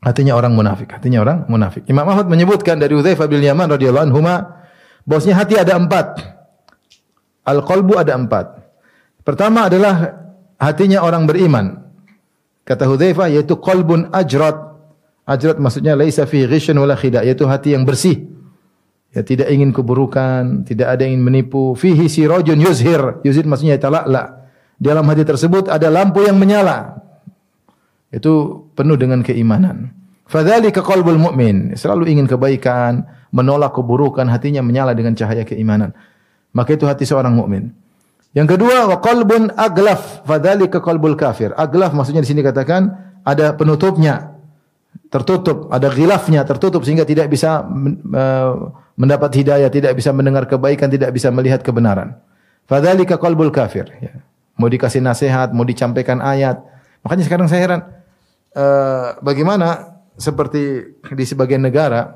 [0.02, 4.22] hatinya orang munafik hatinya orang munafik Imam Ahmad menyebutkan dari Udzaifah bin Yaman radhiyallahu anhu
[5.06, 6.18] bahwasanya hati ada empat
[7.46, 8.62] al qalbu ada empat
[9.22, 10.18] Pertama adalah
[10.58, 11.78] hatinya orang beriman.
[12.66, 14.74] Kata Hudzaifah yaitu qalbun ajrat.
[15.30, 18.26] Ajrat maksudnya laisa fi ghishin wala khida, yaitu hati yang bersih.
[19.12, 21.78] Ya tidak ingin keburukan, tidak ada yang ingin menipu.
[21.78, 23.22] Fihi sirajun yuzhir.
[23.22, 24.50] Yuzhir maksudnya tala'la.
[24.82, 27.01] Dalam hati tersebut ada lampu yang menyala.
[28.12, 29.96] Itu penuh dengan keimanan.
[30.28, 31.76] Fadzalika qalbul mu'min.
[31.76, 35.96] Selalu ingin kebaikan, menolak keburukan, hatinya menyala dengan cahaya keimanan.
[36.52, 37.72] Maka itu hati seorang mukmin.
[38.36, 41.52] Yang kedua, wa qalbun aglaf, fadzalika qalbul kafir.
[41.56, 42.92] Aglaf maksudnya di sini katakan
[43.28, 44.36] ada penutupnya,
[45.12, 47.64] tertutup, ada ghilafnya, tertutup sehingga tidak bisa
[48.96, 52.16] mendapat hidayah, tidak bisa mendengar kebaikan, tidak bisa melihat kebenaran.
[52.68, 53.88] Fadzalika qalbul kafir.
[54.00, 54.24] Ya.
[54.56, 56.60] Mau dikasih nasihat, mau dicampaikan ayat.
[57.04, 57.82] Makanya sekarang saya heran,
[58.56, 62.08] uh, bagaimana seperti di sebagian negara,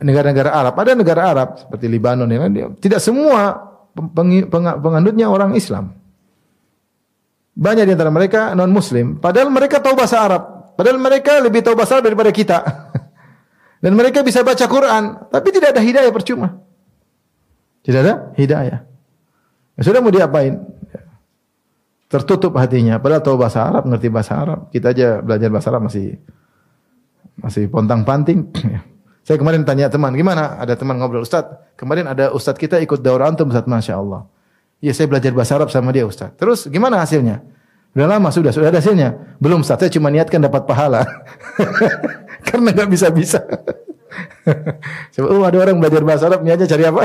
[0.00, 3.68] negara-negara Arab, ada negara Arab seperti Libanon, ya, tidak semua
[4.78, 5.94] penganutnya orang Islam.
[7.58, 10.42] Banyak di antara mereka non muslim, padahal mereka tahu bahasa Arab.
[10.78, 12.62] Padahal mereka lebih tahu bahasa Arab daripada kita.
[13.82, 16.62] Dan mereka bisa baca Quran, tapi tidak ada hidayah percuma.
[17.82, 18.86] Tidak ada hidayah.
[19.74, 20.77] Ya sudah mau diapain?
[22.08, 24.72] Tertutup hatinya, padahal tahu bahasa Arab, ngerti bahasa Arab.
[24.72, 26.16] Kita aja belajar bahasa Arab masih
[27.36, 28.48] masih pontang-panting.
[29.28, 30.56] Saya kemarin tanya teman, gimana?
[30.56, 31.44] Ada teman ngobrol, Ustaz,
[31.76, 34.24] kemarin ada Ustaz kita ikut daurah antum, Ustaz, Masya Allah.
[34.80, 36.32] Iya, saya belajar bahasa Arab sama dia, Ustaz.
[36.40, 37.44] Terus gimana hasilnya?
[37.92, 39.36] Udah lama, sudah, sudah ada hasilnya?
[39.36, 41.04] Belum, Ustaz, saya cuma niatkan dapat pahala.
[42.48, 43.44] Karena nggak bisa-bisa.
[45.14, 47.02] Coba, oh ada orang belajar bahasa Arab, ini aja cari apa?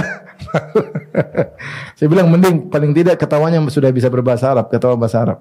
[1.98, 5.40] saya bilang, mending paling tidak ketawanya sudah bisa berbahasa Arab, ketawa bahasa Arab.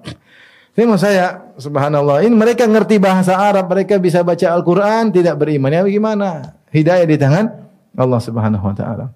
[0.73, 5.69] Ini mau saya, subhanallah, ini mereka ngerti bahasa Arab, mereka bisa baca Al-Quran, tidak beriman.
[5.69, 6.57] Ya bagaimana?
[6.73, 7.45] Hidayah di tangan
[7.93, 9.13] Allah subhanahu wa ta'ala.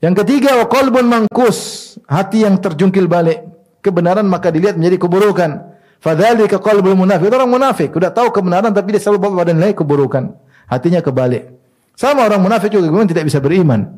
[0.00, 1.58] Yang ketiga, wa qalbun mangkus.
[2.04, 3.44] Hati yang terjungkil balik.
[3.80, 5.50] Kebenaran maka dilihat menjadi keburukan.
[6.00, 7.32] Fadzalika qalbul munafik.
[7.32, 7.90] Orang munafik.
[7.92, 10.36] Sudah tahu kebenaran tapi dia selalu bawa pada nilai keburukan.
[10.68, 11.55] Hatinya kebalik.
[11.96, 13.96] Sama orang munafik juga memang tidak bisa beriman.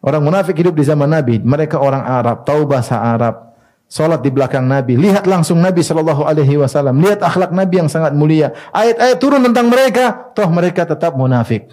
[0.00, 1.38] Orang munafik hidup di zaman Nabi.
[1.44, 3.48] Mereka orang Arab, tahu bahasa Arab,
[3.88, 5.00] Salat di belakang Nabi.
[5.00, 7.00] Lihat langsung Nabi Shallallahu Alaihi Wasallam.
[7.00, 8.52] Lihat akhlak Nabi yang sangat mulia.
[8.68, 10.28] Ayat-ayat turun tentang mereka.
[10.36, 11.72] Toh mereka tetap munafik.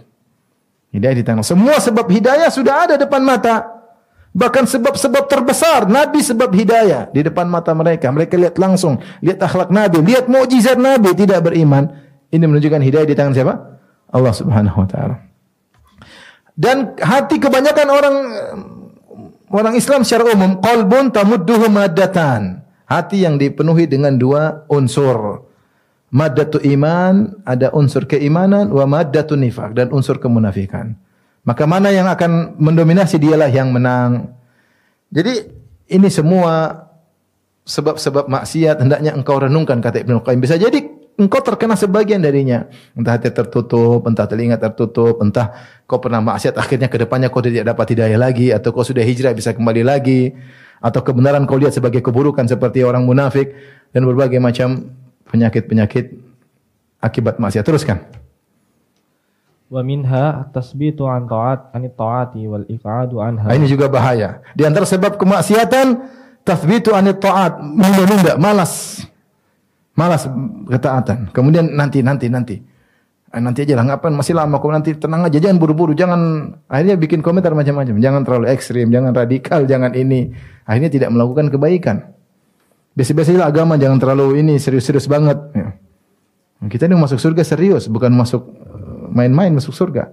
[0.95, 1.43] Hidayah di tangan.
[1.43, 3.67] Semua sebab hidayah sudah ada depan mata.
[4.31, 5.91] Bahkan sebab-sebab terbesar.
[5.91, 8.07] Nabi sebab hidayah di depan mata mereka.
[8.15, 9.03] Mereka lihat langsung.
[9.19, 9.99] Lihat akhlak Nabi.
[9.99, 11.11] Lihat mukjizat Nabi.
[11.19, 11.99] Tidak beriman.
[12.31, 13.53] Ini menunjukkan hidayah di tangan siapa?
[14.07, 15.24] Allah subhanahu wa ta'ala.
[16.55, 18.15] Dan hati kebanyakan orang
[19.55, 22.65] Orang Islam secara umum qalbun tamudduhu maddatan.
[22.85, 25.47] Hati yang dipenuhi dengan dua unsur.
[26.11, 30.99] Maddatu iman, ada unsur keimanan, wa maddatu nifak dan unsur kemunafikan.
[31.47, 34.33] Maka mana yang akan mendominasi dialah yang menang.
[35.07, 35.45] Jadi
[35.87, 36.85] ini semua
[37.65, 40.41] sebab-sebab maksiat hendaknya engkau renungkan kata Ibnu Qayyim.
[40.43, 40.83] Bisa jadi
[41.15, 42.67] engkau terkena sebagian darinya.
[42.95, 45.55] Entah hati tertutup, entah telinga tertutup, entah
[45.87, 49.31] kau pernah maksiat akhirnya ke depannya kau tidak dapat hidayah lagi atau kau sudah hijrah
[49.31, 50.35] bisa kembali lagi
[50.83, 53.55] atau kebenaran kau lihat sebagai keburukan seperti orang munafik
[53.95, 54.91] dan berbagai macam
[55.31, 56.19] penyakit-penyakit
[56.99, 57.63] akibat maksiat.
[57.63, 57.97] Teruskan.
[59.65, 63.49] Wa minha tasbitu an ta'at an ta'ati wal iq'adu anha.
[63.49, 64.43] Ini juga bahaya.
[64.53, 66.05] Di antara sebab kemaksiatan
[66.45, 69.01] tasbitu an ta'at, menunda, malas.
[69.95, 70.27] Malas
[70.67, 71.31] ketaatan.
[71.31, 72.55] Kemudian nanti nanti nanti.
[73.31, 74.11] Eh, nanti aja lah ngapain?
[74.11, 75.39] Masih lama kok nanti tenang aja.
[75.39, 77.95] Jangan buru-buru jangan akhirnya bikin komentar macam-macam.
[77.99, 80.35] Jangan terlalu ekstrim jangan radikal jangan ini.
[80.67, 82.11] Akhirnya tidak melakukan kebaikan.
[82.95, 85.39] Biasa-biasa agama jangan terlalu ini serius-serius banget.
[85.55, 85.75] Ya.
[86.65, 90.11] kita ini masuk surga serius bukan masuk eh, main-main masuk surga.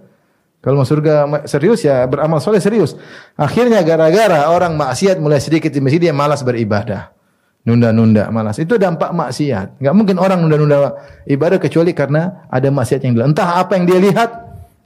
[0.62, 2.95] Kalau masuk surga serius ya beramal soleh serius.
[3.35, 7.21] Akhirnya gara-gara orang maksiat mulai sedikit di masjid dia malas beribadah
[7.62, 8.58] nunda-nunda malas.
[8.58, 9.78] Itu dampak maksiat.
[9.82, 13.24] Enggak mungkin orang nunda-nunda ibadah kecuali karena ada maksiat yang dia.
[13.26, 14.30] Entah apa yang dia lihat,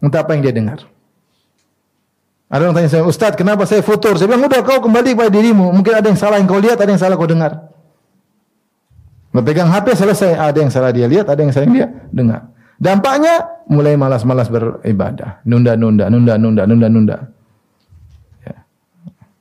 [0.01, 0.85] entah apa yang dia dengar.
[2.47, 4.14] Ada orang tanya saya, Ustaz, kenapa saya futur?
[4.14, 5.74] Saya bilang, udah kau kembali pada dirimu.
[5.74, 7.74] Mungkin ada yang salah yang kau lihat, ada yang salah kau dengar.
[9.35, 12.55] Memegang HP selesai, ada yang salah dia lihat, ada yang salah dia dengar.
[12.79, 17.16] Dampaknya mulai malas-malas beribadah, nunda-nunda, nunda-nunda, nunda-nunda.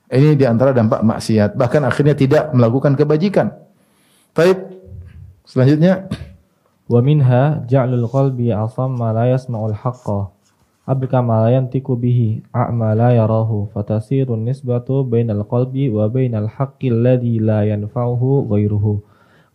[0.05, 1.57] Ini di antara dampak maksiat.
[1.57, 3.49] Bahkan akhirnya tidak melakukan kebajikan.
[4.37, 4.61] Baik.
[5.49, 6.05] Selanjutnya.
[6.85, 10.29] Wa minha ja'lul qalbi asamma la yasma'ul haqqa.
[10.85, 16.93] Abka ma la yantiku bihi a'ma la yarahu fatasirun nisbatu bainal qalbi wa bainal haqqi
[16.93, 19.01] alladhi la yanfa'uhu ghairuhu.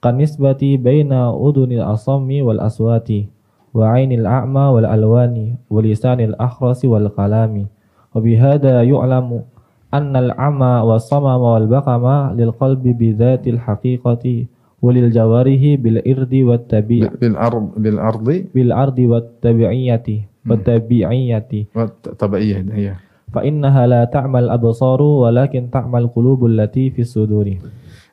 [0.03, 3.31] Kan nisbati baina udunil asammi wal aswati
[3.71, 7.71] wa 'ainil a'ma wal alwani wa lisanil akhrasi wal kalami.
[8.11, 9.47] Wa bihada yu'lamu
[9.91, 14.47] annal ama wa samama wal baqama lil qalbi bi dhatil haqiqati
[14.80, 20.64] walil jawarihi bil irdi wat tabi' bil ard bil ardi bil ardi wat tabi'iyati wat
[20.64, 22.95] tabi'iyati wa tabaiyah ya.
[23.28, 27.61] fa innaha la ta'mal absaru walakin ta'mal qulubul lati fis suduri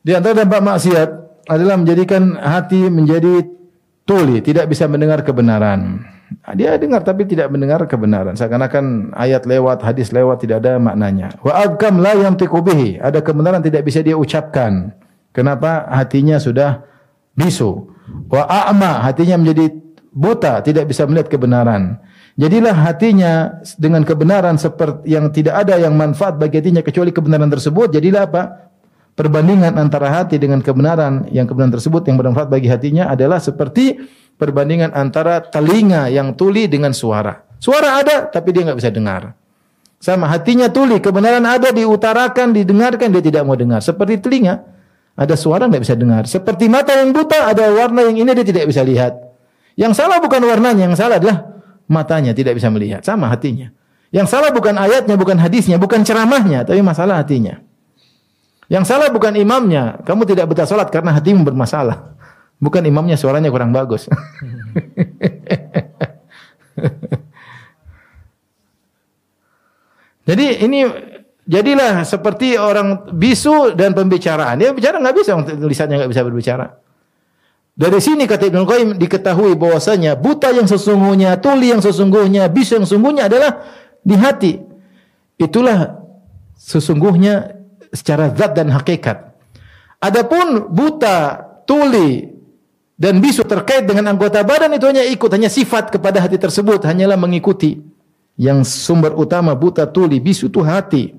[0.08, 1.10] Di antara dampak maksiat
[1.52, 3.44] adalah menjadikan hati menjadi
[4.08, 6.00] tuli, tidak bisa mendengar kebenaran.
[6.56, 8.36] Dia dengar tapi tidak mendengar kebenaran.
[8.36, 11.32] Seakan-akan ayat lewat, hadis lewat tidak ada maknanya.
[11.40, 12.60] Wa abkam la yantiqu.
[13.00, 14.92] Ada kebenaran tidak bisa dia ucapkan.
[15.32, 15.88] Kenapa?
[15.88, 16.84] Hatinya sudah
[17.32, 17.92] bisu.
[18.28, 19.72] Wa a'ma, hatinya menjadi
[20.12, 22.00] buta, tidak bisa melihat kebenaran.
[22.38, 27.90] Jadilah hatinya dengan kebenaran seperti yang tidak ada yang manfaat bagi hatinya kecuali kebenaran tersebut.
[27.98, 28.44] Jadilah apa?
[29.18, 33.98] Perbandingan antara hati dengan kebenaran yang kebenaran tersebut yang bermanfaat bagi hatinya adalah seperti
[34.38, 37.44] perbandingan antara telinga yang tuli dengan suara.
[37.58, 39.34] Suara ada tapi dia nggak bisa dengar.
[39.98, 43.82] Sama hatinya tuli, kebenaran ada diutarakan, didengarkan dia tidak mau dengar.
[43.82, 44.62] Seperti telinga
[45.18, 46.30] ada suara nggak bisa dengar.
[46.30, 49.18] Seperti mata yang buta ada warna yang ini dia tidak bisa lihat.
[49.74, 51.58] Yang salah bukan warnanya, yang salah adalah
[51.90, 53.02] matanya tidak bisa melihat.
[53.02, 53.74] Sama hatinya.
[54.14, 57.60] Yang salah bukan ayatnya, bukan hadisnya, bukan ceramahnya, tapi masalah hatinya.
[58.68, 60.00] Yang salah bukan imamnya.
[60.04, 62.17] Kamu tidak betah salat karena hatimu bermasalah.
[62.58, 64.10] Bukan imamnya suaranya kurang bagus.
[70.28, 70.84] Jadi ini
[71.48, 74.60] jadilah seperti orang bisu dan pembicaraan.
[74.60, 76.68] Dia bicara nggak bisa, tulisannya nggak bisa berbicara.
[77.78, 82.86] Dari sini kata Ibnu Qayyim diketahui bahwasanya buta yang sesungguhnya, tuli yang sesungguhnya, bisu yang
[82.90, 83.64] sesungguhnya adalah
[84.02, 84.58] di hati.
[85.38, 86.02] Itulah
[86.58, 87.54] sesungguhnya
[87.94, 89.30] secara zat dan hakikat.
[90.02, 92.37] Adapun buta, tuli
[92.98, 97.14] dan bisu terkait dengan anggota badan itu hanya ikut, hanya sifat kepada hati tersebut, hanyalah
[97.14, 97.78] mengikuti.
[98.38, 101.14] Yang sumber utama buta, tuli, bisu itu hati.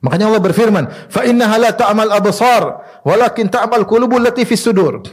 [0.00, 5.04] Makanya Allah berfirman, "Fa innaha la ta'mal absar, walakin ta'mal qulubul lati fis sudur."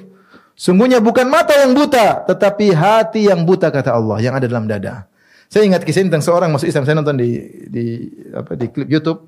[0.56, 5.04] Sungguhnya bukan mata yang buta, tetapi hati yang buta kata Allah yang ada dalam dada.
[5.52, 6.84] Saya ingat kisah tentang seorang masuk Islam.
[6.88, 7.30] Saya nonton di
[7.68, 7.86] di
[8.32, 9.20] apa di klip YouTube.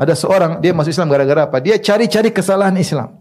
[0.00, 1.60] Ada seorang dia masuk Islam gara-gara apa?
[1.60, 3.12] Dia cari-cari kesalahan Islam.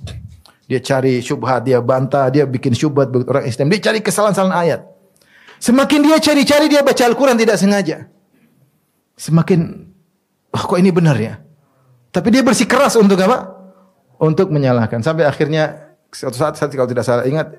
[0.71, 3.67] Dia cari syubhat, dia bantah, dia bikin syubhat orang Islam.
[3.67, 4.81] Dia cari kesalahan-kesalahan ayat.
[5.59, 8.07] Semakin dia cari-cari dia baca Al-Qur'an tidak sengaja.
[9.19, 9.91] Semakin
[10.55, 11.43] oh, kok ini benar ya?
[12.15, 13.51] Tapi dia bersikeras untuk apa?
[14.15, 15.03] Untuk menyalahkan.
[15.03, 17.51] Sampai akhirnya suatu saat saya kalau tidak salah ingat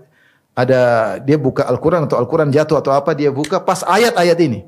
[0.57, 0.81] ada
[1.21, 4.65] dia buka Al-Qur'an atau Al-Qur'an jatuh atau apa dia buka pas ayat-ayat ini.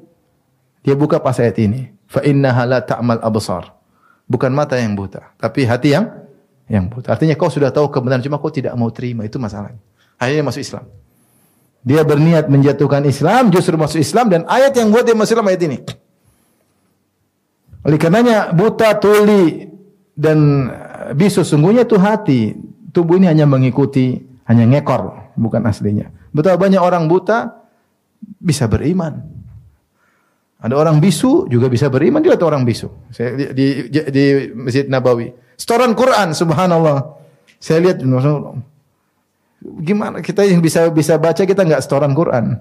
[0.85, 1.97] Dia buka pas ayat ini.
[2.05, 3.73] Fa innaha la ta'mal absar.
[4.29, 6.24] Bukan mata yang buta, tapi hati yang
[6.69, 7.13] yang buta.
[7.13, 9.81] Artinya kau sudah tahu kebenaran cuma kau tidak mau terima itu masalahnya.
[10.17, 10.85] Akhirnya masuk Islam.
[11.85, 15.63] Dia berniat menjatuhkan Islam, justru masuk Islam dan ayat yang buat dia masuk Islam ayat
[15.69, 15.79] ini.
[17.85, 19.69] Oleh karenanya buta, tuli
[20.17, 20.73] dan
[21.13, 22.57] bisu sungguhnya itu hati.
[22.95, 26.09] Tubuh ini hanya mengikuti, hanya ngekor, bukan aslinya.
[26.33, 27.53] Betul banyak orang buta
[28.41, 29.21] bisa beriman.
[30.65, 32.89] Ada orang bisu juga bisa beriman dia orang bisu.
[33.13, 34.25] Saya di, di, di
[34.57, 35.44] Masjid Nabawi.
[35.55, 37.19] Setoran Quran subhanallah.
[37.63, 38.03] Saya lihat
[39.81, 42.61] gimana kita yang bisa bisa baca kita nggak setoran Quran.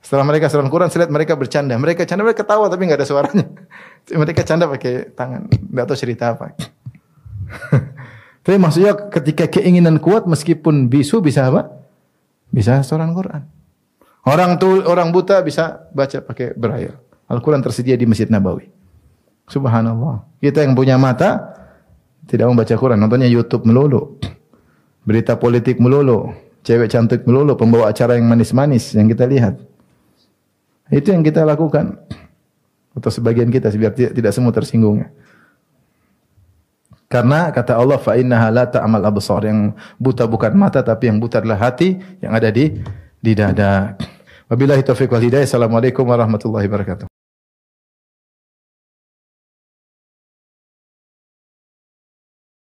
[0.00, 1.74] Setelah mereka setoran Quran, saya lihat mereka bercanda.
[1.74, 3.44] Mereka canda, mereka ketawa tapi nggak ada suaranya.
[4.22, 6.54] mereka canda pakai tangan, nggak tahu cerita apa.
[8.46, 11.66] Tapi maksudnya ketika keinginan kuat meskipun bisu bisa apa?
[12.54, 13.42] Bisa setoran Quran.
[14.22, 16.94] Orang tuh orang buta bisa baca pakai braille.
[17.26, 18.70] Al-Quran tersedia di Masjid Nabawi.
[19.46, 20.26] Subhanallah.
[20.42, 21.54] Kita yang punya mata
[22.26, 24.18] tidak membaca Quran, nontonnya YouTube melulu.
[25.06, 26.34] Berita politik melulu,
[26.66, 29.54] cewek cantik melulu, pembawa acara yang manis-manis yang kita lihat.
[30.90, 31.94] Itu yang kita lakukan.
[32.96, 35.06] Atau sebagian kita biar tidak semua tersinggung.
[37.06, 41.38] Karena kata Allah fa innaha la ta'mal absar yang buta bukan mata tapi yang buta
[41.38, 42.82] adalah hati yang ada di
[43.22, 43.94] di dada.
[44.50, 45.46] Wabillahi taufiq wal hidayah.
[45.46, 47.15] Assalamualaikum warahmatullahi wabarakatuh.